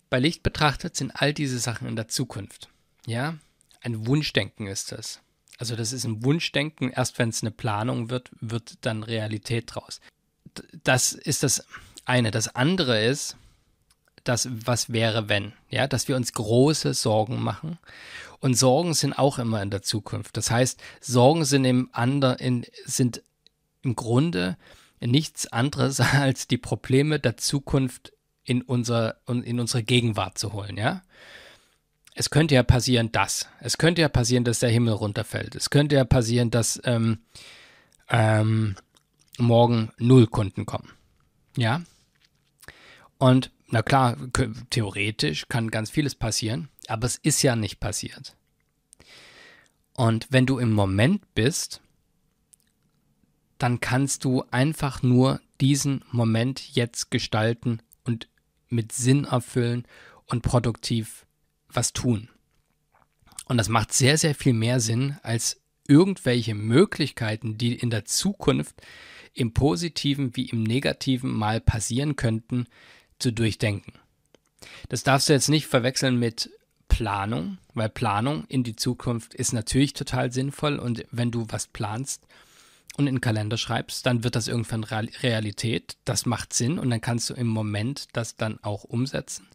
Bei 0.09 0.19
Licht 0.19 0.43
betrachtet 0.43 0.95
sind 0.97 1.11
all 1.15 1.33
diese 1.33 1.59
Sachen 1.59 1.87
in 1.87 1.95
der 1.95 2.07
Zukunft. 2.07 2.69
Ja, 3.05 3.35
ein 3.81 4.07
Wunschdenken 4.07 4.67
ist 4.67 4.91
das. 4.91 5.21
Also 5.57 5.75
das 5.75 5.93
ist 5.93 6.05
ein 6.05 6.23
Wunschdenken. 6.23 6.91
Erst 6.91 7.17
wenn 7.19 7.29
es 7.29 7.41
eine 7.41 7.51
Planung 7.51 8.09
wird, 8.09 8.31
wird 8.39 8.85
dann 8.85 9.03
Realität 9.03 9.73
draus. 9.73 10.01
Das 10.83 11.13
ist 11.13 11.43
das 11.43 11.65
eine. 12.05 12.31
Das 12.31 12.55
andere 12.55 13.03
ist, 13.03 13.37
das 14.23 14.49
was 14.51 14.91
wäre 14.91 15.29
wenn, 15.29 15.53
ja, 15.69 15.87
dass 15.87 16.07
wir 16.07 16.15
uns 16.15 16.33
große 16.33 16.93
Sorgen 16.93 17.41
machen. 17.41 17.77
Und 18.39 18.55
Sorgen 18.55 18.93
sind 18.93 19.13
auch 19.13 19.39
immer 19.39 19.61
in 19.61 19.69
der 19.69 19.81
Zukunft. 19.81 20.35
Das 20.37 20.51
heißt, 20.51 20.79
Sorgen 20.99 21.45
sind 21.45 21.65
im 21.65 21.89
ander, 21.93 22.39
in, 22.39 22.65
sind 22.85 23.21
im 23.81 23.95
Grunde 23.95 24.57
nichts 24.99 25.47
anderes 25.47 25.99
als 25.99 26.47
die 26.47 26.57
Probleme 26.57 27.19
der 27.19 27.37
Zukunft 27.37 28.13
in, 28.43 28.61
unser, 28.61 29.17
in 29.27 29.59
unsere 29.59 29.83
Gegenwart 29.83 30.37
zu 30.37 30.53
holen, 30.53 30.77
ja. 30.77 31.01
Es 32.17 32.29
könnte 32.29 32.55
ja 32.55 32.63
passieren, 32.63 33.11
dass. 33.11 33.47
Es 33.59 33.77
könnte 33.77 34.01
ja 34.01 34.07
passieren, 34.07 34.45
dass 34.45 34.59
der 34.59 34.69
Himmel 34.69 34.93
runterfällt. 34.93 35.53
Es 35.53 35.69
könnte 35.69 35.95
ja 35.95 36.05
passieren, 36.05 36.49
dass 36.49 36.81
ähm, 36.85 37.19
ähm, 38.09 38.75
morgen 39.37 39.91
null 39.97 40.25
Kunden 40.27 40.65
kommen. 40.65 40.89
Ja. 41.57 41.81
Und 43.17 43.51
na 43.67 43.81
klar, 43.81 44.15
theoretisch 44.69 45.47
kann 45.49 45.71
ganz 45.71 45.89
vieles 45.89 46.15
passieren, 46.15 46.69
aber 46.87 47.05
es 47.05 47.17
ist 47.17 47.41
ja 47.41 47.57
nicht 47.57 47.81
passiert. 47.81 48.37
Und 49.93 50.27
wenn 50.29 50.45
du 50.45 50.57
im 50.57 50.71
Moment 50.71 51.33
bist, 51.35 51.81
dann 53.57 53.81
kannst 53.81 54.23
du 54.23 54.43
einfach 54.51 55.03
nur 55.03 55.41
diesen 55.59 56.03
Moment 56.11 56.75
jetzt 56.75 57.11
gestalten 57.11 57.81
und 58.05 58.29
mit 58.69 58.93
Sinn 58.93 59.25
erfüllen 59.25 59.85
und 60.27 60.43
produktiv 60.43 61.25
was 61.75 61.93
tun. 61.93 62.29
Und 63.47 63.57
das 63.57 63.69
macht 63.69 63.93
sehr, 63.93 64.17
sehr 64.17 64.35
viel 64.35 64.53
mehr 64.53 64.79
Sinn 64.79 65.17
als 65.21 65.61
irgendwelche 65.87 66.55
Möglichkeiten, 66.55 67.57
die 67.57 67.75
in 67.75 67.89
der 67.89 68.05
Zukunft 68.05 68.75
im 69.33 69.53
positiven 69.53 70.35
wie 70.35 70.49
im 70.49 70.63
negativen 70.63 71.31
mal 71.31 71.61
passieren 71.61 72.15
könnten, 72.15 72.65
zu 73.19 73.31
durchdenken. 73.31 73.93
Das 74.89 75.03
darfst 75.03 75.29
du 75.29 75.33
jetzt 75.33 75.49
nicht 75.49 75.67
verwechseln 75.67 76.17
mit 76.17 76.49
Planung, 76.87 77.57
weil 77.73 77.89
Planung 77.89 78.45
in 78.47 78.63
die 78.63 78.75
Zukunft 78.75 79.33
ist 79.33 79.53
natürlich 79.53 79.93
total 79.93 80.31
sinnvoll 80.31 80.79
und 80.79 81.05
wenn 81.11 81.31
du 81.31 81.45
was 81.49 81.67
planst 81.67 82.25
und 82.97 83.07
in 83.07 83.15
den 83.15 83.21
Kalender 83.21 83.57
schreibst, 83.57 84.05
dann 84.05 84.23
wird 84.23 84.35
das 84.35 84.47
irgendwann 84.47 84.83
Realität. 84.83 85.97
Das 86.05 86.25
macht 86.25 86.53
Sinn 86.53 86.79
und 86.79 86.89
dann 86.89 87.01
kannst 87.01 87.29
du 87.29 87.33
im 87.33 87.47
Moment 87.47 88.07
das 88.13 88.37
dann 88.37 88.59
auch 88.63 88.83
umsetzen. 88.85 89.47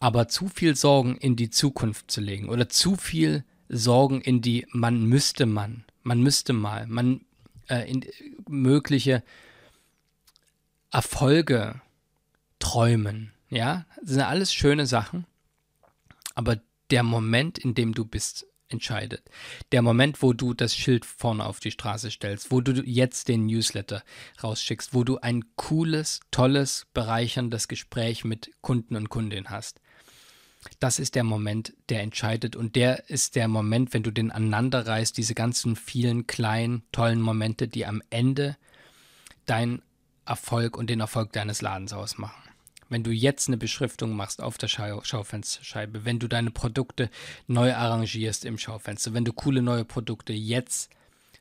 Aber 0.00 0.28
zu 0.28 0.48
viel 0.48 0.74
Sorgen 0.76 1.16
in 1.16 1.36
die 1.36 1.50
Zukunft 1.50 2.10
zu 2.10 2.20
legen 2.20 2.48
oder 2.48 2.68
zu 2.68 2.96
viel 2.96 3.44
Sorgen 3.68 4.20
in 4.20 4.42
die 4.42 4.66
man 4.72 5.04
müsste 5.04 5.46
man, 5.46 5.84
man 6.02 6.20
müsste 6.22 6.52
mal, 6.52 6.86
man 6.86 7.20
äh, 7.68 7.88
in 7.88 8.04
mögliche 8.48 9.22
Erfolge 10.90 11.80
träumen. 12.58 13.32
Ja, 13.50 13.86
das 14.00 14.10
sind 14.10 14.22
alles 14.22 14.52
schöne 14.54 14.86
Sachen, 14.86 15.26
aber 16.34 16.60
der 16.90 17.02
Moment, 17.02 17.58
in 17.58 17.74
dem 17.74 17.94
du 17.94 18.04
bist, 18.04 18.46
entscheidet. 18.68 19.22
Der 19.72 19.82
Moment, 19.82 20.22
wo 20.22 20.32
du 20.32 20.54
das 20.54 20.76
Schild 20.76 21.04
vorne 21.04 21.44
auf 21.44 21.60
die 21.60 21.70
Straße 21.70 22.10
stellst, 22.10 22.50
wo 22.50 22.60
du 22.60 22.72
jetzt 22.84 23.28
den 23.28 23.46
Newsletter 23.46 24.02
rausschickst, 24.42 24.94
wo 24.94 25.04
du 25.04 25.18
ein 25.18 25.44
cooles, 25.56 26.20
tolles, 26.30 26.86
bereicherndes 26.94 27.68
Gespräch 27.68 28.24
mit 28.24 28.52
Kunden 28.60 28.96
und 28.96 29.08
Kundinnen 29.08 29.50
hast. 29.50 29.80
Das 30.78 30.98
ist 30.98 31.14
der 31.14 31.24
Moment, 31.24 31.72
der 31.88 32.02
entscheidet 32.02 32.54
und 32.54 32.76
der 32.76 33.08
ist 33.08 33.34
der 33.34 33.48
Moment, 33.48 33.94
wenn 33.94 34.02
du 34.02 34.10
den 34.10 34.30
aneinander 34.30 34.86
reißt, 34.86 35.16
diese 35.16 35.34
ganzen 35.34 35.74
vielen 35.74 36.26
kleinen, 36.26 36.82
tollen 36.92 37.20
Momente, 37.20 37.66
die 37.66 37.86
am 37.86 38.02
Ende 38.10 38.56
dein 39.46 39.82
Erfolg 40.26 40.76
und 40.76 40.90
den 40.90 41.00
Erfolg 41.00 41.32
deines 41.32 41.62
Ladens 41.62 41.92
ausmachen 41.92 42.50
wenn 42.90 43.04
du 43.04 43.12
jetzt 43.12 43.48
eine 43.48 43.56
Beschriftung 43.56 44.14
machst 44.14 44.42
auf 44.42 44.58
der 44.58 44.68
Schau 44.68 45.02
Schaufensterscheibe, 45.02 46.04
wenn 46.04 46.18
du 46.18 46.28
deine 46.28 46.50
Produkte 46.50 47.08
neu 47.46 47.72
arrangierst 47.72 48.44
im 48.44 48.58
Schaufenster, 48.58 49.14
wenn 49.14 49.24
du 49.24 49.32
coole 49.32 49.62
neue 49.62 49.84
Produkte 49.84 50.32
jetzt 50.32 50.90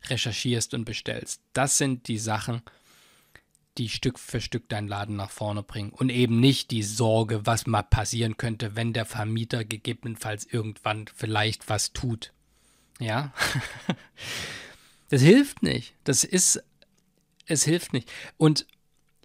recherchierst 0.07 0.73
und 0.73 0.85
bestellst. 0.85 1.41
Das 1.51 1.77
sind 1.77 2.07
die 2.07 2.19
Sachen, 2.19 2.61
die 2.61 2.69
Stück 3.87 4.19
für 4.19 4.41
Stück 4.41 4.67
deinen 4.67 4.89
Laden 4.89 5.15
nach 5.15 5.31
vorne 5.31 5.63
bringen 5.63 5.91
und 5.91 6.09
eben 6.09 6.41
nicht 6.41 6.71
die 6.71 6.83
Sorge, 6.83 7.45
was 7.45 7.67
mal 7.67 7.83
passieren 7.83 8.35
könnte, 8.35 8.75
wenn 8.75 8.91
der 8.91 9.05
Vermieter 9.05 9.63
gegebenenfalls 9.63 10.45
irgendwann 10.45 11.05
vielleicht 11.15 11.69
was 11.69 11.93
tut. 11.93 12.33
Ja? 12.99 13.33
das 15.09 15.21
hilft 15.21 15.63
nicht. 15.63 15.93
Das 16.03 16.25
ist, 16.25 16.61
es 17.45 17.63
hilft 17.63 17.93
nicht. 17.93 18.11
Und 18.37 18.65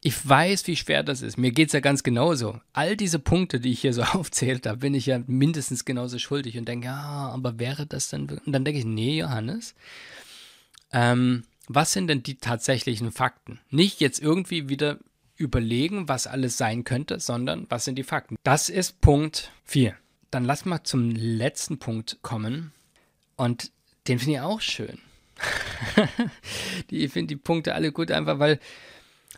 ich 0.06 0.28
weiß, 0.28 0.66
wie 0.66 0.76
schwer 0.76 1.02
das 1.02 1.22
ist. 1.22 1.38
Mir 1.38 1.50
geht 1.50 1.68
es 1.68 1.72
ja 1.72 1.80
ganz 1.80 2.02
genauso. 2.02 2.60
All 2.74 2.94
diese 2.94 3.18
Punkte, 3.18 3.58
die 3.58 3.72
ich 3.72 3.80
hier 3.80 3.94
so 3.94 4.02
aufzählt 4.12 4.66
habe, 4.66 4.78
bin 4.78 4.94
ich 4.94 5.06
ja 5.06 5.18
mindestens 5.26 5.86
genauso 5.86 6.18
schuldig 6.18 6.58
und 6.58 6.68
denke, 6.68 6.88
ja, 6.88 7.30
aber 7.32 7.58
wäre 7.58 7.86
das 7.86 8.10
denn. 8.10 8.28
Und 8.28 8.52
dann 8.52 8.66
denke 8.66 8.78
ich, 8.78 8.84
nee, 8.84 9.18
Johannes, 9.18 9.74
ähm, 10.92 11.44
was 11.66 11.92
sind 11.92 12.08
denn 12.08 12.22
die 12.22 12.36
tatsächlichen 12.36 13.12
Fakten? 13.12 13.60
Nicht 13.70 14.00
jetzt 14.00 14.20
irgendwie 14.20 14.68
wieder 14.68 14.98
überlegen, 15.36 16.08
was 16.08 16.26
alles 16.26 16.56
sein 16.56 16.84
könnte, 16.84 17.20
sondern 17.20 17.66
was 17.68 17.84
sind 17.84 17.96
die 17.96 18.04
Fakten? 18.04 18.36
Das 18.44 18.68
ist 18.68 19.00
Punkt 19.00 19.50
4. 19.64 19.96
Dann 20.30 20.44
lass 20.44 20.64
mal 20.64 20.84
zum 20.84 21.10
letzten 21.10 21.78
Punkt 21.78 22.18
kommen. 22.22 22.72
Und 23.36 23.72
den 24.06 24.18
finde 24.18 24.34
ich 24.34 24.40
auch 24.40 24.60
schön. 24.60 24.98
ich 26.90 27.12
finde 27.12 27.34
die 27.34 27.40
Punkte 27.40 27.74
alle 27.74 27.90
gut, 27.92 28.10
einfach 28.10 28.38
weil 28.38 28.60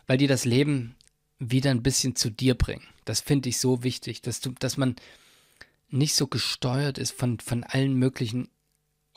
weil 0.07 0.17
die 0.17 0.27
das 0.27 0.45
Leben 0.45 0.95
wieder 1.37 1.69
ein 1.69 1.83
bisschen 1.83 2.15
zu 2.15 2.31
dir 2.31 2.55
bringen. 2.55 2.87
Das 3.05 3.21
finde 3.21 3.49
ich 3.49 3.59
so 3.59 3.83
wichtig, 3.83 4.21
dass, 4.21 4.39
du, 4.39 4.51
dass 4.57 4.77
man 4.77 4.95
nicht 5.89 6.15
so 6.15 6.27
gesteuert 6.27 6.97
ist 6.97 7.11
von, 7.11 7.39
von 7.39 7.63
allen 7.63 7.93
möglichen 7.93 8.49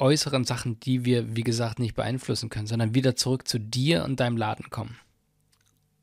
äußeren 0.01 0.45
Sachen, 0.45 0.81
die 0.81 1.05
wir, 1.05 1.37
wie 1.37 1.43
gesagt, 1.43 1.79
nicht 1.79 1.95
beeinflussen 1.95 2.49
können, 2.49 2.67
sondern 2.67 2.95
wieder 2.95 3.17
zurück 3.17 3.47
zu 3.47 3.59
dir 3.59 4.05
und 4.05 4.21
deinem 4.21 4.37
Laden 4.37 4.71
kommen 4.71 4.97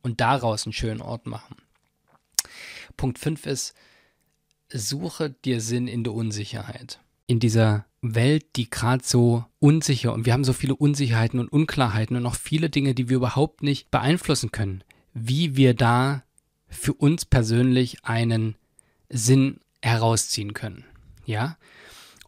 und 0.01 0.21
daraus 0.21 0.65
einen 0.65 0.73
schönen 0.73 1.01
Ort 1.01 1.25
machen. 1.25 1.55
Punkt 2.95 3.19
5 3.19 3.45
ist, 3.45 3.75
suche 4.71 5.29
dir 5.29 5.61
Sinn 5.61 5.87
in 5.87 6.03
der 6.03 6.13
Unsicherheit. 6.13 6.99
In 7.27 7.39
dieser 7.39 7.85
Welt, 8.01 8.45
die 8.55 8.69
gerade 8.69 9.03
so 9.03 9.45
unsicher 9.59 10.13
und 10.13 10.25
wir 10.25 10.33
haben 10.33 10.43
so 10.43 10.53
viele 10.53 10.75
Unsicherheiten 10.75 11.39
und 11.39 11.51
Unklarheiten 11.51 12.15
und 12.15 12.25
auch 12.25 12.35
viele 12.35 12.69
Dinge, 12.69 12.93
die 12.93 13.09
wir 13.09 13.17
überhaupt 13.17 13.63
nicht 13.63 13.91
beeinflussen 13.91 14.51
können, 14.51 14.83
wie 15.13 15.55
wir 15.55 15.73
da 15.73 16.23
für 16.69 16.93
uns 16.93 17.25
persönlich 17.25 18.05
einen 18.05 18.55
Sinn 19.09 19.59
herausziehen 19.81 20.53
können. 20.53 20.85
Ja? 21.25 21.57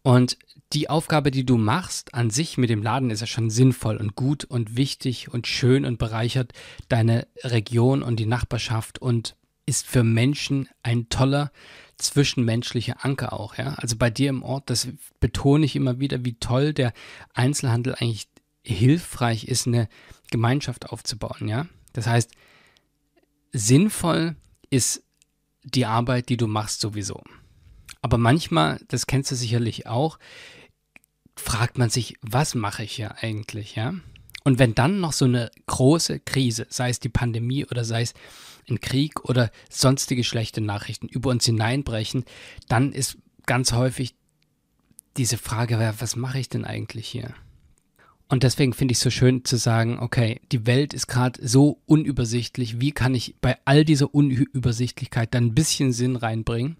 Und 0.01 0.37
die 0.73 0.89
Aufgabe, 0.89 1.31
die 1.31 1.45
du 1.45 1.57
machst 1.57 2.13
an 2.13 2.29
sich 2.29 2.57
mit 2.57 2.69
dem 2.69 2.83
Laden, 2.83 3.09
ist 3.09 3.21
ja 3.21 3.27
schon 3.27 3.49
sinnvoll 3.49 3.97
und 3.97 4.15
gut 4.15 4.43
und 4.43 4.77
wichtig 4.77 5.33
und 5.33 5.47
schön 5.47 5.83
und 5.83 5.97
bereichert 5.97 6.53
deine 6.89 7.27
Region 7.43 8.03
und 8.03 8.17
die 8.17 8.27
Nachbarschaft 8.27 8.99
und 8.99 9.35
ist 9.65 9.87
für 9.87 10.03
Menschen 10.03 10.69
ein 10.83 11.09
toller 11.09 11.51
zwischenmenschliche 11.97 13.03
Anker 13.03 13.33
auch, 13.33 13.57
ja. 13.57 13.73
Also 13.75 13.97
bei 13.97 14.09
dir 14.09 14.29
im 14.29 14.43
Ort, 14.43 14.69
das 14.69 14.87
betone 15.19 15.65
ich 15.65 15.75
immer 15.75 15.99
wieder, 15.99 16.23
wie 16.23 16.33
toll 16.33 16.73
der 16.73 16.93
Einzelhandel 17.33 17.95
eigentlich 17.95 18.27
hilfreich 18.63 19.45
ist, 19.45 19.67
eine 19.67 19.89
Gemeinschaft 20.31 20.89
aufzubauen, 20.89 21.47
ja. 21.47 21.67
Das 21.93 22.07
heißt, 22.07 22.31
sinnvoll 23.51 24.35
ist 24.69 25.03
die 25.63 25.85
Arbeit, 25.85 26.29
die 26.29 26.37
du 26.37 26.47
machst, 26.47 26.79
sowieso. 26.79 27.21
Aber 28.01 28.17
manchmal, 28.17 28.79
das 28.87 29.07
kennst 29.07 29.31
du 29.31 29.35
sicherlich 29.35 29.87
auch, 29.87 30.19
fragt 31.39 31.77
man 31.77 31.89
sich, 31.89 32.15
was 32.21 32.55
mache 32.55 32.83
ich 32.83 32.91
hier 32.91 33.15
eigentlich, 33.21 33.75
ja? 33.75 33.93
Und 34.43 34.59
wenn 34.59 34.75
dann 34.75 34.99
noch 34.99 35.13
so 35.13 35.25
eine 35.25 35.51
große 35.67 36.19
Krise, 36.19 36.65
sei 36.69 36.89
es 36.89 36.99
die 36.99 37.09
Pandemie 37.09 37.65
oder 37.65 37.83
sei 37.83 38.01
es 38.01 38.13
ein 38.69 38.79
Krieg 38.79 39.25
oder 39.25 39.51
sonstige 39.69 40.23
schlechte 40.23 40.61
Nachrichten 40.61 41.07
über 41.07 41.29
uns 41.29 41.45
hineinbrechen, 41.45 42.25
dann 42.67 42.93
ist 42.93 43.17
ganz 43.45 43.73
häufig 43.73 44.15
diese 45.17 45.37
Frage, 45.37 45.93
was 45.99 46.15
mache 46.15 46.39
ich 46.39 46.49
denn 46.49 46.65
eigentlich 46.65 47.07
hier? 47.07 47.33
Und 48.29 48.43
deswegen 48.43 48.73
finde 48.73 48.91
ich 48.91 48.99
es 48.99 49.03
so 49.03 49.09
schön 49.09 49.43
zu 49.43 49.57
sagen, 49.57 49.99
okay, 49.99 50.39
die 50.51 50.67
Welt 50.67 50.93
ist 50.93 51.07
gerade 51.07 51.45
so 51.45 51.81
unübersichtlich, 51.87 52.79
wie 52.79 52.91
kann 52.91 53.15
ich 53.15 53.35
bei 53.41 53.57
all 53.65 53.83
dieser 53.83 54.13
Unübersichtlichkeit 54.13 55.33
dann 55.33 55.47
ein 55.47 55.55
bisschen 55.55 55.91
Sinn 55.91 56.15
reinbringen? 56.15 56.77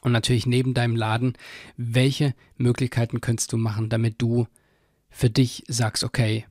Und 0.00 0.12
natürlich 0.12 0.46
neben 0.46 0.74
deinem 0.74 0.96
Laden, 0.96 1.34
welche 1.76 2.34
Möglichkeiten 2.56 3.20
könntest 3.20 3.52
du 3.52 3.56
machen, 3.56 3.88
damit 3.88 4.20
du 4.22 4.46
für 5.10 5.30
dich 5.30 5.64
sagst, 5.68 6.04
okay, 6.04 6.46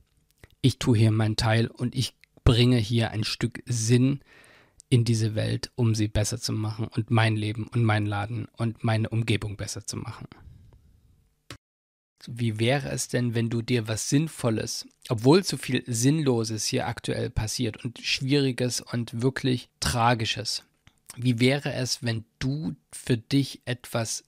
ich 0.60 0.78
tue 0.78 0.98
hier 0.98 1.10
meinen 1.10 1.36
Teil 1.36 1.68
und 1.68 1.94
ich 1.94 2.14
bringe 2.44 2.76
hier 2.76 3.10
ein 3.10 3.24
Stück 3.24 3.62
Sinn 3.66 4.20
in 4.90 5.04
diese 5.04 5.34
Welt, 5.34 5.70
um 5.74 5.94
sie 5.94 6.08
besser 6.08 6.40
zu 6.40 6.52
machen 6.52 6.88
und 6.88 7.10
mein 7.10 7.36
Leben 7.36 7.66
und 7.68 7.84
meinen 7.84 8.06
Laden 8.06 8.46
und 8.56 8.84
meine 8.84 9.08
Umgebung 9.10 9.56
besser 9.56 9.86
zu 9.86 9.96
machen. 9.96 10.26
Wie 12.26 12.58
wäre 12.58 12.90
es 12.90 13.08
denn, 13.08 13.34
wenn 13.34 13.48
du 13.48 13.62
dir 13.62 13.86
was 13.86 14.08
Sinnvolles, 14.08 14.86
obwohl 15.08 15.44
so 15.44 15.56
viel 15.56 15.84
Sinnloses 15.86 16.64
hier 16.64 16.86
aktuell 16.86 17.30
passiert 17.30 17.84
und 17.84 18.00
Schwieriges 18.00 18.80
und 18.80 19.22
wirklich 19.22 19.68
Tragisches, 19.80 20.64
wie 21.16 21.40
wäre 21.40 21.72
es, 21.72 22.02
wenn 22.02 22.24
du 22.38 22.76
für 22.92 23.16
dich 23.16 23.62
etwas 23.64 24.24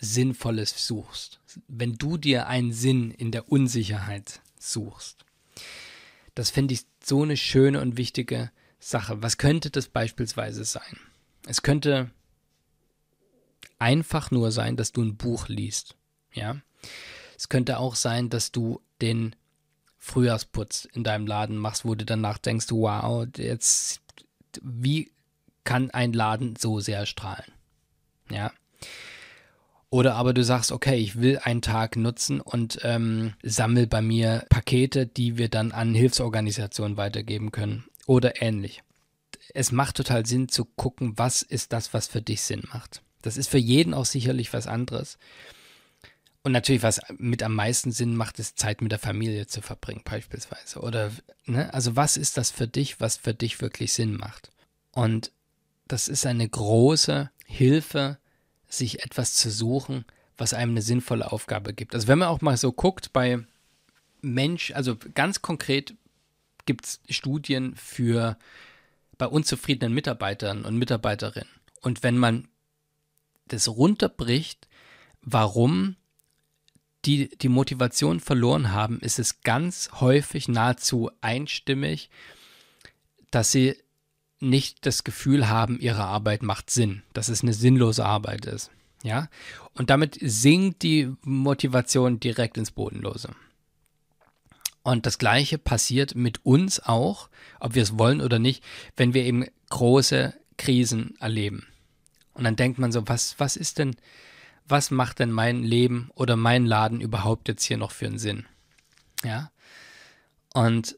Sinnvolles 0.00 0.86
suchst? 0.86 1.40
Wenn 1.66 1.94
du 1.96 2.16
dir 2.16 2.46
einen 2.46 2.72
Sinn 2.72 3.10
in 3.10 3.32
der 3.32 3.50
Unsicherheit 3.50 4.40
suchst? 4.58 5.24
Das 6.34 6.50
finde 6.50 6.74
ich 6.74 6.86
so 7.02 7.22
eine 7.22 7.36
schöne 7.36 7.80
und 7.80 7.96
wichtige 7.96 8.50
Sache. 8.78 9.22
Was 9.22 9.38
könnte 9.38 9.70
das 9.70 9.88
beispielsweise 9.88 10.64
sein? 10.64 10.98
Es 11.46 11.62
könnte 11.62 12.10
einfach 13.78 14.30
nur 14.30 14.52
sein, 14.52 14.76
dass 14.76 14.92
du 14.92 15.02
ein 15.02 15.16
Buch 15.16 15.48
liest. 15.48 15.96
Ja. 16.32 16.60
Es 17.36 17.48
könnte 17.48 17.78
auch 17.78 17.94
sein, 17.94 18.28
dass 18.30 18.52
du 18.52 18.80
den 19.00 19.34
Frühjahrsputz 19.96 20.86
in 20.92 21.04
deinem 21.04 21.26
Laden 21.26 21.56
machst, 21.56 21.84
wo 21.84 21.94
du 21.94 22.04
danach 22.04 22.38
denkst, 22.38 22.66
wow, 22.70 23.26
jetzt, 23.36 24.00
wie 24.62 25.10
kann 25.68 25.90
ein 25.90 26.14
Laden 26.14 26.56
so 26.56 26.80
sehr 26.80 27.04
strahlen? 27.04 27.52
Ja. 28.30 28.52
Oder 29.90 30.14
aber 30.14 30.32
du 30.32 30.42
sagst, 30.42 30.72
okay, 30.72 30.96
ich 30.96 31.20
will 31.20 31.40
einen 31.42 31.60
Tag 31.60 31.94
nutzen 31.96 32.40
und 32.40 32.78
ähm, 32.84 33.34
sammel 33.42 33.86
bei 33.86 34.00
mir 34.00 34.46
Pakete, 34.48 35.06
die 35.06 35.36
wir 35.36 35.50
dann 35.50 35.72
an 35.72 35.94
Hilfsorganisationen 35.94 36.96
weitergeben 36.96 37.52
können. 37.52 37.84
Oder 38.06 38.40
ähnlich. 38.40 38.82
Es 39.52 39.70
macht 39.70 39.98
total 39.98 40.24
Sinn 40.24 40.48
zu 40.48 40.64
gucken, 40.64 41.18
was 41.18 41.42
ist 41.42 41.74
das, 41.74 41.92
was 41.92 42.06
für 42.06 42.22
dich 42.22 42.40
Sinn 42.40 42.62
macht. 42.72 43.02
Das 43.20 43.36
ist 43.36 43.50
für 43.50 43.58
jeden 43.58 43.92
auch 43.92 44.06
sicherlich 44.06 44.54
was 44.54 44.66
anderes. 44.66 45.18
Und 46.44 46.52
natürlich, 46.52 46.82
was 46.82 47.02
mit 47.18 47.42
am 47.42 47.54
meisten 47.54 47.92
Sinn 47.92 48.16
macht, 48.16 48.38
ist 48.38 48.58
Zeit 48.58 48.80
mit 48.80 48.90
der 48.92 48.98
Familie 48.98 49.46
zu 49.46 49.60
verbringen, 49.60 50.00
beispielsweise. 50.02 50.80
Oder, 50.80 51.10
ne, 51.44 51.74
also 51.74 51.94
was 51.94 52.16
ist 52.16 52.38
das 52.38 52.50
für 52.50 52.66
dich, 52.66 53.00
was 53.02 53.18
für 53.18 53.34
dich 53.34 53.60
wirklich 53.60 53.92
Sinn 53.92 54.16
macht? 54.16 54.50
Und 54.92 55.30
das 55.88 56.08
ist 56.08 56.26
eine 56.26 56.48
große 56.48 57.30
Hilfe, 57.46 58.18
sich 58.68 59.02
etwas 59.02 59.34
zu 59.34 59.50
suchen, 59.50 60.04
was 60.36 60.54
einem 60.54 60.72
eine 60.72 60.82
sinnvolle 60.82 61.32
Aufgabe 61.32 61.72
gibt. 61.72 61.94
Also 61.94 62.06
wenn 62.06 62.18
man 62.18 62.28
auch 62.28 62.40
mal 62.40 62.56
so 62.56 62.72
guckt 62.72 63.12
bei 63.12 63.44
Mensch, 64.20 64.72
also 64.72 64.96
ganz 65.14 65.42
konkret 65.42 65.94
gibt 66.66 66.84
es 66.84 67.00
Studien 67.08 67.74
für 67.74 68.38
bei 69.16 69.26
unzufriedenen 69.26 69.94
Mitarbeitern 69.94 70.64
und 70.64 70.76
Mitarbeiterinnen. 70.76 71.48
Und 71.80 72.02
wenn 72.02 72.18
man 72.18 72.48
das 73.46 73.68
runterbricht, 73.68 74.68
warum 75.22 75.96
die 77.04 77.28
die 77.38 77.48
Motivation 77.48 78.20
verloren 78.20 78.72
haben, 78.72 79.00
ist 79.00 79.18
es 79.18 79.40
ganz 79.40 79.88
häufig 80.00 80.48
nahezu 80.48 81.10
einstimmig, 81.20 82.10
dass 83.30 83.52
sie 83.52 83.76
nicht 84.40 84.86
das 84.86 85.04
Gefühl 85.04 85.48
haben, 85.48 85.80
ihre 85.80 86.04
Arbeit 86.04 86.42
macht 86.42 86.70
Sinn, 86.70 87.02
dass 87.12 87.28
es 87.28 87.42
eine 87.42 87.52
sinnlose 87.52 88.04
Arbeit 88.04 88.46
ist. 88.46 88.70
Ja? 89.02 89.28
Und 89.74 89.90
damit 89.90 90.18
sinkt 90.20 90.82
die 90.82 91.12
Motivation 91.22 92.20
direkt 92.20 92.56
ins 92.56 92.70
Bodenlose. 92.70 93.30
Und 94.82 95.06
das 95.06 95.18
Gleiche 95.18 95.58
passiert 95.58 96.14
mit 96.14 96.44
uns 96.46 96.80
auch, 96.80 97.28
ob 97.60 97.74
wir 97.74 97.82
es 97.82 97.98
wollen 97.98 98.20
oder 98.20 98.38
nicht, 98.38 98.64
wenn 98.96 99.12
wir 99.12 99.24
eben 99.24 99.44
große 99.70 100.34
Krisen 100.56 101.16
erleben. 101.20 101.66
Und 102.32 102.44
dann 102.44 102.56
denkt 102.56 102.78
man 102.78 102.92
so, 102.92 103.06
was, 103.06 103.38
was 103.38 103.56
ist 103.56 103.78
denn, 103.78 103.96
was 104.66 104.90
macht 104.90 105.18
denn 105.18 105.30
mein 105.30 105.62
Leben 105.62 106.10
oder 106.14 106.36
mein 106.36 106.64
Laden 106.64 107.00
überhaupt 107.00 107.48
jetzt 107.48 107.64
hier 107.64 107.76
noch 107.76 107.90
für 107.90 108.06
einen 108.06 108.18
Sinn? 108.18 108.46
Ja. 109.24 109.50
Und 110.54 110.96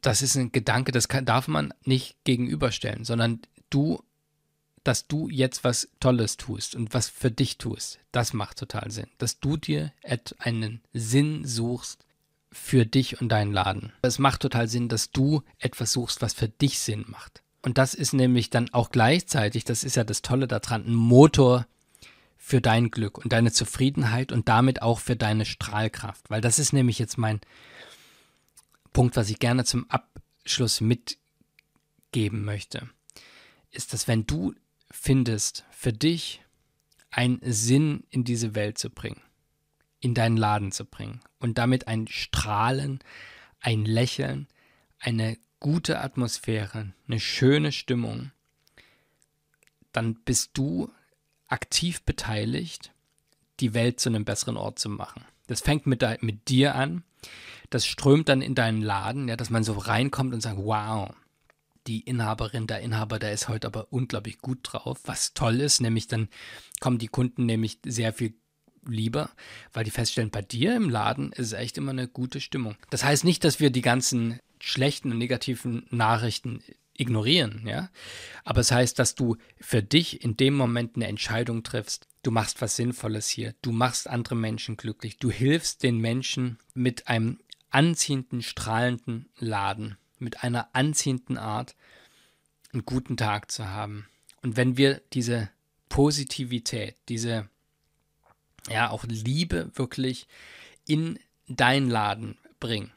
das 0.00 0.22
ist 0.22 0.36
ein 0.36 0.52
Gedanke, 0.52 0.92
das 0.92 1.08
kann, 1.08 1.24
darf 1.24 1.48
man 1.48 1.74
nicht 1.84 2.16
gegenüberstellen, 2.24 3.04
sondern 3.04 3.40
du, 3.68 4.02
dass 4.84 5.06
du 5.06 5.28
jetzt 5.28 5.64
was 5.64 5.88
Tolles 6.00 6.36
tust 6.36 6.74
und 6.74 6.94
was 6.94 7.08
für 7.08 7.30
dich 7.30 7.58
tust, 7.58 7.98
das 8.12 8.32
macht 8.32 8.58
total 8.58 8.90
Sinn. 8.90 9.08
Dass 9.18 9.40
du 9.40 9.56
dir 9.56 9.92
einen 10.38 10.80
Sinn 10.92 11.44
suchst 11.44 12.04
für 12.52 12.84
dich 12.84 13.20
und 13.20 13.28
deinen 13.28 13.52
Laden. 13.52 13.92
Es 14.02 14.18
macht 14.18 14.42
total 14.42 14.68
Sinn, 14.68 14.88
dass 14.88 15.12
du 15.12 15.42
etwas 15.58 15.92
suchst, 15.92 16.22
was 16.22 16.34
für 16.34 16.48
dich 16.48 16.80
Sinn 16.80 17.04
macht. 17.08 17.42
Und 17.62 17.78
das 17.78 17.94
ist 17.94 18.12
nämlich 18.14 18.50
dann 18.50 18.72
auch 18.72 18.90
gleichzeitig, 18.90 19.64
das 19.64 19.84
ist 19.84 19.96
ja 19.96 20.04
das 20.04 20.22
Tolle 20.22 20.48
daran, 20.48 20.86
ein 20.86 20.94
Motor 20.94 21.66
für 22.38 22.60
dein 22.60 22.90
Glück 22.90 23.18
und 23.18 23.32
deine 23.32 23.52
Zufriedenheit 23.52 24.32
und 24.32 24.48
damit 24.48 24.82
auch 24.82 24.98
für 24.98 25.14
deine 25.14 25.44
Strahlkraft. 25.44 26.30
Weil 26.30 26.40
das 26.40 26.58
ist 26.58 26.72
nämlich 26.72 26.98
jetzt 26.98 27.18
mein, 27.18 27.40
Punkt, 28.92 29.16
was 29.16 29.30
ich 29.30 29.38
gerne 29.38 29.64
zum 29.64 29.88
Abschluss 29.90 30.80
mitgeben 30.80 32.44
möchte, 32.44 32.88
ist, 33.70 33.92
dass 33.92 34.08
wenn 34.08 34.26
du 34.26 34.54
findest, 34.90 35.64
für 35.70 35.92
dich 35.92 36.42
einen 37.10 37.40
Sinn 37.42 38.04
in 38.10 38.24
diese 38.24 38.54
Welt 38.54 38.78
zu 38.78 38.90
bringen, 38.90 39.20
in 40.00 40.14
deinen 40.14 40.36
Laden 40.36 40.72
zu 40.72 40.84
bringen 40.84 41.20
und 41.38 41.58
damit 41.58 41.88
ein 41.88 42.08
Strahlen, 42.08 43.00
ein 43.60 43.84
Lächeln, 43.84 44.48
eine 44.98 45.38
gute 45.60 46.00
Atmosphäre, 46.00 46.92
eine 47.06 47.20
schöne 47.20 47.72
Stimmung, 47.72 48.32
dann 49.92 50.14
bist 50.14 50.50
du 50.54 50.90
aktiv 51.48 52.02
beteiligt, 52.02 52.92
die 53.60 53.74
Welt 53.74 54.00
zu 54.00 54.08
einem 54.08 54.24
besseren 54.24 54.56
Ort 54.56 54.78
zu 54.78 54.88
machen. 54.88 55.24
Das 55.46 55.60
fängt 55.60 55.86
mit, 55.86 56.04
mit 56.22 56.48
dir 56.48 56.74
an, 56.74 57.02
das 57.70 57.86
strömt 57.86 58.28
dann 58.28 58.42
in 58.42 58.54
deinen 58.54 58.82
Laden, 58.82 59.28
ja, 59.28 59.36
dass 59.36 59.50
man 59.50 59.64
so 59.64 59.72
reinkommt 59.72 60.34
und 60.34 60.40
sagt, 60.40 60.58
wow, 60.58 61.10
die 61.86 62.00
Inhaberin, 62.00 62.66
der 62.66 62.80
Inhaber, 62.80 63.18
der 63.18 63.32
ist 63.32 63.48
heute 63.48 63.66
aber 63.66 63.92
unglaublich 63.92 64.38
gut 64.38 64.58
drauf, 64.62 64.98
was 65.04 65.32
toll 65.34 65.60
ist, 65.60 65.80
nämlich 65.80 66.08
dann 66.08 66.28
kommen 66.80 66.98
die 66.98 67.08
Kunden 67.08 67.46
nämlich 67.46 67.78
sehr 67.84 68.12
viel 68.12 68.34
lieber, 68.86 69.30
weil 69.72 69.84
die 69.84 69.90
feststellen, 69.90 70.30
bei 70.30 70.42
dir 70.42 70.74
im 70.74 70.90
Laden 70.90 71.32
ist 71.32 71.52
echt 71.52 71.78
immer 71.78 71.90
eine 71.90 72.08
gute 72.08 72.40
Stimmung. 72.40 72.76
Das 72.90 73.04
heißt 73.04 73.24
nicht, 73.24 73.44
dass 73.44 73.60
wir 73.60 73.70
die 73.70 73.82
ganzen 73.82 74.40
schlechten 74.58 75.12
und 75.12 75.18
negativen 75.18 75.86
Nachrichten 75.90 76.62
ignorieren, 76.96 77.66
ja. 77.66 77.90
Aber 78.44 78.60
es 78.60 78.72
heißt, 78.72 78.98
dass 78.98 79.14
du 79.14 79.36
für 79.58 79.82
dich 79.82 80.22
in 80.22 80.36
dem 80.36 80.54
Moment 80.54 80.96
eine 80.96 81.08
Entscheidung 81.08 81.62
triffst. 81.62 82.06
Du 82.22 82.30
machst 82.30 82.60
was 82.60 82.76
Sinnvolles 82.76 83.28
hier. 83.28 83.54
Du 83.62 83.72
machst 83.72 84.08
andere 84.08 84.34
Menschen 84.34 84.76
glücklich. 84.76 85.16
Du 85.18 85.30
hilfst 85.30 85.82
den 85.82 85.98
Menschen 85.98 86.58
mit 86.74 87.08
einem 87.08 87.38
anziehenden, 87.70 88.42
strahlenden 88.42 89.28
Laden, 89.38 89.96
mit 90.18 90.44
einer 90.44 90.68
anziehenden 90.74 91.38
Art, 91.38 91.74
einen 92.72 92.84
guten 92.84 93.16
Tag 93.16 93.50
zu 93.50 93.68
haben. 93.68 94.08
Und 94.42 94.56
wenn 94.56 94.76
wir 94.76 95.00
diese 95.12 95.50
Positivität, 95.88 96.96
diese, 97.08 97.48
ja, 98.68 98.90
auch 98.90 99.04
Liebe 99.04 99.70
wirklich 99.74 100.28
in 100.86 101.18
deinen 101.48 101.90
Laden 101.90 102.38
bringen 102.60 102.92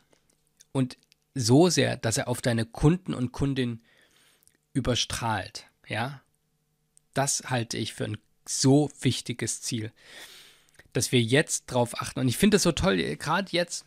und 0.72 0.98
so 1.34 1.70
sehr, 1.70 1.98
dass 1.98 2.18
er 2.18 2.28
auf 2.28 2.42
deine 2.42 2.66
Kunden 2.66 3.14
und 3.14 3.32
Kundinnen 3.32 3.84
überstrahlt, 4.74 5.66
ja, 5.88 6.22
das 7.14 7.50
halte 7.50 7.78
ich 7.78 7.94
für 7.94 8.06
ein 8.06 8.18
so 8.46 8.92
wichtiges 9.02 9.62
Ziel, 9.62 9.92
dass 10.92 11.12
wir 11.12 11.22
jetzt 11.22 11.66
drauf 11.68 12.02
achten. 12.02 12.20
Und 12.20 12.28
ich 12.28 12.38
finde 12.38 12.58
es 12.58 12.64
so 12.64 12.72
toll, 12.72 12.98
gerade 13.16 13.52
jetzt, 13.52 13.86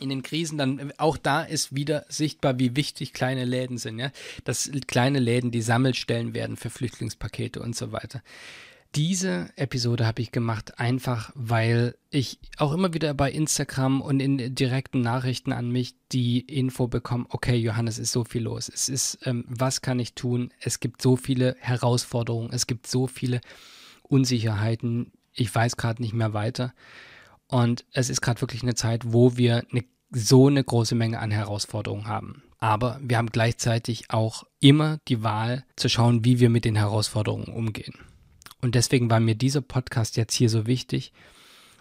in 0.00 0.08
den 0.08 0.22
Krisen 0.22 0.58
dann 0.58 0.92
auch 0.98 1.16
da 1.16 1.42
ist 1.42 1.74
wieder 1.74 2.04
sichtbar, 2.08 2.58
wie 2.58 2.76
wichtig 2.76 3.12
kleine 3.12 3.44
Läden 3.44 3.78
sind, 3.78 3.98
ja. 3.98 4.10
Dass 4.44 4.70
kleine 4.86 5.20
Läden 5.20 5.50
die 5.50 5.62
Sammelstellen 5.62 6.34
werden 6.34 6.56
für 6.56 6.70
Flüchtlingspakete 6.70 7.60
und 7.60 7.76
so 7.76 7.92
weiter. 7.92 8.22
Diese 8.94 9.48
Episode 9.56 10.06
habe 10.06 10.22
ich 10.22 10.30
gemacht, 10.30 10.78
einfach 10.78 11.32
weil 11.34 11.96
ich 12.10 12.38
auch 12.58 12.72
immer 12.72 12.94
wieder 12.94 13.12
bei 13.12 13.30
Instagram 13.32 14.00
und 14.00 14.20
in 14.20 14.54
direkten 14.54 15.00
Nachrichten 15.00 15.52
an 15.52 15.70
mich 15.72 15.96
die 16.12 16.38
Info 16.38 16.86
bekomme, 16.86 17.26
okay, 17.30 17.56
Johannes, 17.56 17.98
ist 17.98 18.12
so 18.12 18.22
viel 18.22 18.42
los. 18.42 18.70
Es 18.72 18.88
ist, 18.88 19.18
ähm, 19.24 19.44
was 19.48 19.82
kann 19.82 19.98
ich 19.98 20.14
tun? 20.14 20.52
Es 20.60 20.78
gibt 20.78 21.02
so 21.02 21.16
viele 21.16 21.56
Herausforderungen, 21.58 22.52
es 22.52 22.68
gibt 22.68 22.86
so 22.86 23.08
viele 23.08 23.40
Unsicherheiten. 24.04 25.10
Ich 25.32 25.52
weiß 25.52 25.76
gerade 25.76 26.00
nicht 26.00 26.14
mehr 26.14 26.32
weiter. 26.32 26.72
Und 27.48 27.84
es 27.92 28.10
ist 28.10 28.20
gerade 28.20 28.40
wirklich 28.40 28.62
eine 28.62 28.74
Zeit, 28.74 29.12
wo 29.12 29.36
wir 29.36 29.64
eine, 29.70 29.84
so 30.10 30.48
eine 30.48 30.64
große 30.64 30.94
Menge 30.94 31.18
an 31.18 31.30
Herausforderungen 31.30 32.06
haben. 32.06 32.42
Aber 32.58 32.98
wir 33.02 33.18
haben 33.18 33.30
gleichzeitig 33.30 34.10
auch 34.10 34.44
immer 34.60 34.98
die 35.08 35.22
Wahl 35.22 35.64
zu 35.76 35.88
schauen, 35.88 36.24
wie 36.24 36.40
wir 36.40 36.48
mit 36.48 36.64
den 36.64 36.76
Herausforderungen 36.76 37.48
umgehen. 37.48 37.94
Und 38.62 38.74
deswegen 38.74 39.10
war 39.10 39.20
mir 39.20 39.34
dieser 39.34 39.60
Podcast 39.60 40.16
jetzt 40.16 40.34
hier 40.34 40.48
so 40.48 40.66
wichtig, 40.66 41.12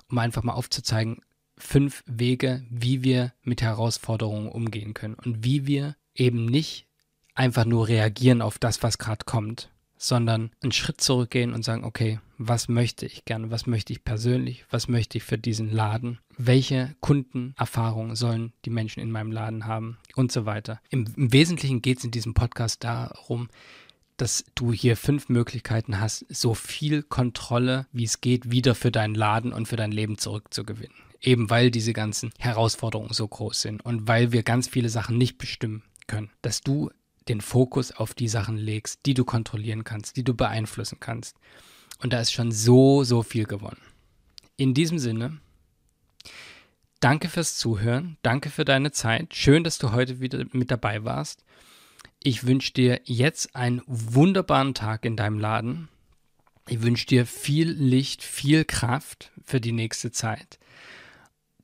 um 0.10 0.18
einfach 0.18 0.44
mal 0.44 0.54
aufzuzeigen, 0.54 1.22
fünf 1.58 2.04
Wege, 2.06 2.66
wie 2.70 3.04
wir 3.04 3.34
mit 3.42 3.62
Herausforderungen 3.62 4.50
umgehen 4.50 4.94
können 4.94 5.14
und 5.14 5.46
wie 5.46 5.66
wir 5.66 5.96
eben 6.14 6.46
nicht 6.46 6.88
einfach 7.36 7.66
nur 7.66 7.88
reagieren 7.88 8.42
auf 8.42 8.60
das, 8.60 8.84
was 8.84 8.98
gerade 8.98 9.26
kommt, 9.26 9.70
sondern 10.04 10.52
einen 10.62 10.74
Schritt 10.74 11.00
zurückgehen 11.00 11.54
und 11.54 11.64
sagen, 11.64 11.86
okay, 11.86 12.20
was 12.38 12.68
möchte 12.68 13.06
ich 13.06 13.24
gerne, 13.24 13.52
was 13.52 13.68
möchte 13.68 13.94
ich 13.94 14.04
persönlich, 14.04 14.66
was 14.70 14.90
möchte 14.90 15.18
ich 15.18 15.24
für 15.24 15.38
diesen 15.38 15.72
Laden, 15.72 16.20
welche 16.38 16.94
Kundenerfahrungen 17.00 18.18
sollen 18.18 18.52
die 18.66 18.70
Menschen 18.70 19.00
in 19.00 19.12
meinem 19.12 19.32
Laden 19.32 19.66
haben 19.66 19.98
und 20.16 20.30
so 20.30 20.46
weiter. 20.46 20.82
Im, 20.90 21.06
im 21.16 21.32
Wesentlichen 21.32 21.82
geht 21.82 22.00
es 22.00 22.04
in 22.04 22.12
diesem 22.12 22.34
Podcast 22.34 22.84
darum, 22.84 23.48
dass 24.18 24.44
du 24.56 24.74
hier 24.74 24.98
fünf 24.98 25.30
Möglichkeiten 25.30 26.02
hast, 26.02 26.26
so 26.28 26.54
viel 26.54 27.02
Kontrolle, 27.04 27.88
wie 27.94 28.04
es 28.04 28.20
geht, 28.20 28.52
wieder 28.52 28.76
für 28.76 28.92
deinen 28.92 29.16
Laden 29.16 29.54
und 29.54 29.70
für 29.70 29.78
dein 29.78 29.94
Leben 29.94 30.18
zurückzugewinnen. 30.18 30.98
Eben 31.22 31.50
weil 31.50 31.72
diese 31.72 31.94
ganzen 31.94 32.34
Herausforderungen 32.38 33.14
so 33.14 33.26
groß 33.26 33.62
sind 33.62 33.86
und 33.86 34.06
weil 34.10 34.34
wir 34.34 34.44
ganz 34.44 34.68
viele 34.68 34.90
Sachen 34.90 35.18
nicht 35.18 35.38
bestimmen 35.38 35.84
können. 36.08 36.30
Dass 36.42 36.60
du 36.60 36.92
den 37.28 37.42
Fokus 37.42 37.92
auf 37.92 38.14
die 38.14 38.28
Sachen 38.28 38.58
legst, 38.58 39.06
die 39.06 39.14
du 39.14 39.26
kontrollieren 39.26 39.84
kannst, 39.84 40.18
die 40.18 40.24
du 40.24 40.34
beeinflussen 40.34 41.00
kannst. 41.00 41.38
Und 42.02 42.14
da 42.14 42.20
ist 42.20 42.34
schon 42.34 42.52
so, 42.52 43.04
so 43.04 43.24
viel 43.24 43.46
gewonnen. 43.46 43.82
In 44.58 44.74
diesem 44.74 45.00
Sinne, 45.00 45.40
danke 47.00 47.30
fürs 47.30 47.58
Zuhören, 47.58 48.18
danke 48.22 48.50
für 48.50 48.66
deine 48.66 48.92
Zeit. 48.92 49.36
Schön, 49.36 49.64
dass 49.64 49.78
du 49.78 49.92
heute 49.92 50.20
wieder 50.20 50.46
mit 50.52 50.70
dabei 50.70 51.04
warst. 51.04 51.44
Ich 52.22 52.46
wünsche 52.46 52.74
dir 52.74 53.02
jetzt 53.06 53.56
einen 53.56 53.82
wunderbaren 53.86 54.74
Tag 54.74 55.06
in 55.06 55.18
deinem 55.18 55.40
Laden. 55.40 55.90
Ich 56.68 56.82
wünsche 56.82 57.06
dir 57.06 57.26
viel 57.26 57.70
Licht, 57.70 58.24
viel 58.24 58.64
Kraft 58.64 59.32
für 59.44 59.60
die 59.60 59.74
nächste 59.74 60.12
Zeit. 60.12 60.60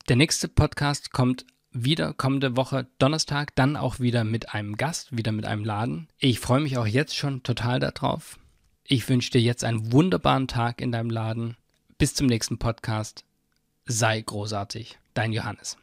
Der 0.08 0.16
nächste 0.16 0.48
Podcast 0.48 1.12
kommt 1.12 1.46
wieder 1.72 2.12
kommende 2.14 2.56
Woche 2.56 2.86
Donnerstag, 2.98 3.54
dann 3.54 3.76
auch 3.76 4.00
wieder 4.00 4.24
mit 4.24 4.54
einem 4.54 4.76
Gast, 4.76 5.16
wieder 5.16 5.32
mit 5.32 5.46
einem 5.46 5.64
Laden. 5.64 6.08
Ich 6.18 6.40
freue 6.40 6.60
mich 6.60 6.78
auch 6.78 6.86
jetzt 6.86 7.16
schon 7.16 7.42
total 7.42 7.80
darauf. 7.80 8.38
Ich 8.84 9.08
wünsche 9.08 9.30
dir 9.30 9.40
jetzt 9.40 9.64
einen 9.64 9.92
wunderbaren 9.92 10.48
Tag 10.48 10.80
in 10.80 10.92
deinem 10.92 11.10
Laden. 11.10 11.56
Bis 11.98 12.14
zum 12.14 12.26
nächsten 12.26 12.58
Podcast. 12.58 13.24
Sei 13.84 14.20
großartig. 14.20 14.98
Dein 15.14 15.32
Johannes. 15.32 15.76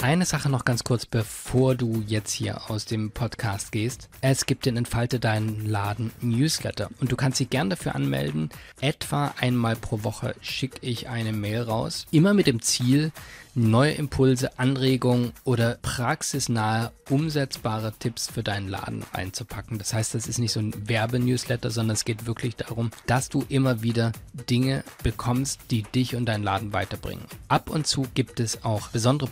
Eine 0.00 0.26
Sache 0.26 0.48
noch 0.48 0.64
ganz 0.64 0.84
kurz, 0.84 1.06
bevor 1.06 1.74
du 1.74 2.04
jetzt 2.06 2.30
hier 2.30 2.70
aus 2.70 2.84
dem 2.84 3.10
Podcast 3.10 3.72
gehst. 3.72 4.08
Es 4.20 4.46
gibt 4.46 4.64
den 4.64 4.76
Entfalte 4.76 5.18
deinen 5.18 5.66
Laden 5.66 6.12
Newsletter 6.20 6.88
und 7.00 7.10
du 7.10 7.16
kannst 7.16 7.40
dich 7.40 7.50
gern 7.50 7.68
dafür 7.68 7.96
anmelden. 7.96 8.50
Etwa 8.80 9.34
einmal 9.40 9.74
pro 9.74 10.04
Woche 10.04 10.36
schicke 10.40 10.86
ich 10.86 11.08
eine 11.08 11.32
Mail 11.32 11.62
raus. 11.62 12.06
Immer 12.12 12.32
mit 12.32 12.46
dem 12.46 12.62
Ziel, 12.62 13.10
neue 13.58 13.92
Impulse, 13.92 14.58
Anregungen 14.58 15.32
oder 15.44 15.78
praxisnahe, 15.82 16.92
umsetzbare 17.10 17.92
Tipps 17.98 18.30
für 18.30 18.42
deinen 18.42 18.68
Laden 18.68 19.04
einzupacken. 19.12 19.78
Das 19.78 19.92
heißt, 19.92 20.14
das 20.14 20.28
ist 20.28 20.38
nicht 20.38 20.52
so 20.52 20.60
ein 20.60 20.88
Werbenewsletter, 20.88 21.70
sondern 21.70 21.94
es 21.94 22.04
geht 22.04 22.26
wirklich 22.26 22.56
darum, 22.56 22.90
dass 23.06 23.28
du 23.28 23.44
immer 23.48 23.82
wieder 23.82 24.12
Dinge 24.48 24.84
bekommst, 25.02 25.60
die 25.70 25.82
dich 25.82 26.14
und 26.14 26.26
deinen 26.26 26.44
Laden 26.44 26.72
weiterbringen. 26.72 27.24
Ab 27.48 27.68
und 27.70 27.86
zu 27.86 28.06
gibt 28.14 28.40
es 28.40 28.64
auch 28.64 28.88
besondere 28.88 29.28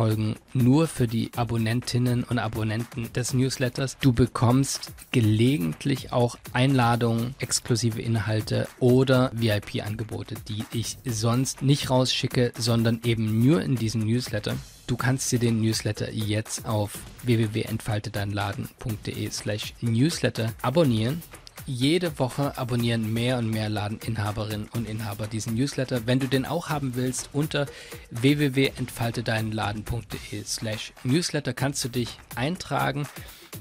Podcast-Folgen 0.00 0.36
nur 0.54 0.88
für 0.88 1.06
die 1.06 1.30
Abonnentinnen 1.36 2.24
und 2.24 2.38
Abonnenten 2.38 3.12
des 3.12 3.34
Newsletters. 3.34 3.98
Du 4.00 4.14
bekommst 4.14 4.92
gelegentlich 5.12 6.10
auch 6.12 6.36
Einladungen, 6.54 7.34
exklusive 7.38 8.00
Inhalte 8.00 8.66
oder 8.78 9.30
VIP-Angebote, 9.34 10.36
die 10.48 10.64
ich 10.72 10.96
sonst 11.04 11.60
nicht 11.60 11.90
rausschicke, 11.90 12.54
sondern 12.56 13.00
eben 13.04 13.44
nur 13.44 13.60
in 13.62 13.76
diesem 13.76 14.06
Newsletter. 14.06 14.56
Du 14.86 14.96
kannst 14.96 15.30
dir 15.30 15.38
den 15.38 15.60
Newsletter 15.60 16.10
jetzt 16.10 16.66
auf 16.66 16.98
www.entfaltedeinladen.de 17.22 19.30
slash 19.30 19.74
newsletter 19.82 20.54
abonnieren. 20.62 21.22
Jede 21.66 22.18
Woche 22.18 22.56
abonnieren 22.58 23.12
mehr 23.12 23.38
und 23.38 23.50
mehr 23.50 23.68
Ladeninhaberinnen 23.68 24.68
und 24.74 24.88
Inhaber 24.88 25.26
diesen 25.26 25.54
Newsletter. 25.54 26.06
Wenn 26.06 26.18
du 26.18 26.26
den 26.26 26.46
auch 26.46 26.68
haben 26.68 26.94
willst, 26.94 27.30
unter 27.32 27.66
www.entfaltedeinladen.de 28.10 30.44
slash 30.44 30.92
newsletter 31.04 31.52
kannst 31.52 31.84
du 31.84 31.88
dich 31.88 32.18
eintragen. 32.34 33.06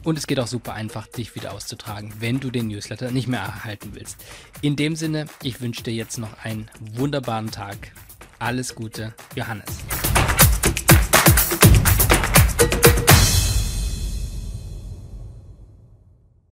Und 0.03 0.17
es 0.17 0.27
geht 0.27 0.39
auch 0.39 0.47
super 0.47 0.73
einfach, 0.73 1.07
dich 1.07 1.35
wieder 1.35 1.53
auszutragen, 1.53 2.13
wenn 2.19 2.39
du 2.39 2.51
den 2.51 2.67
Newsletter 2.67 3.11
nicht 3.11 3.27
mehr 3.27 3.41
erhalten 3.41 3.91
willst. 3.93 4.23
In 4.61 4.75
dem 4.75 4.95
Sinne, 4.95 5.25
ich 5.43 5.61
wünsche 5.61 5.83
dir 5.83 5.93
jetzt 5.93 6.17
noch 6.17 6.43
einen 6.43 6.69
wunderbaren 6.79 7.51
Tag. 7.51 7.91
Alles 8.37 8.75
Gute, 8.75 9.13
Johannes. 9.35 9.65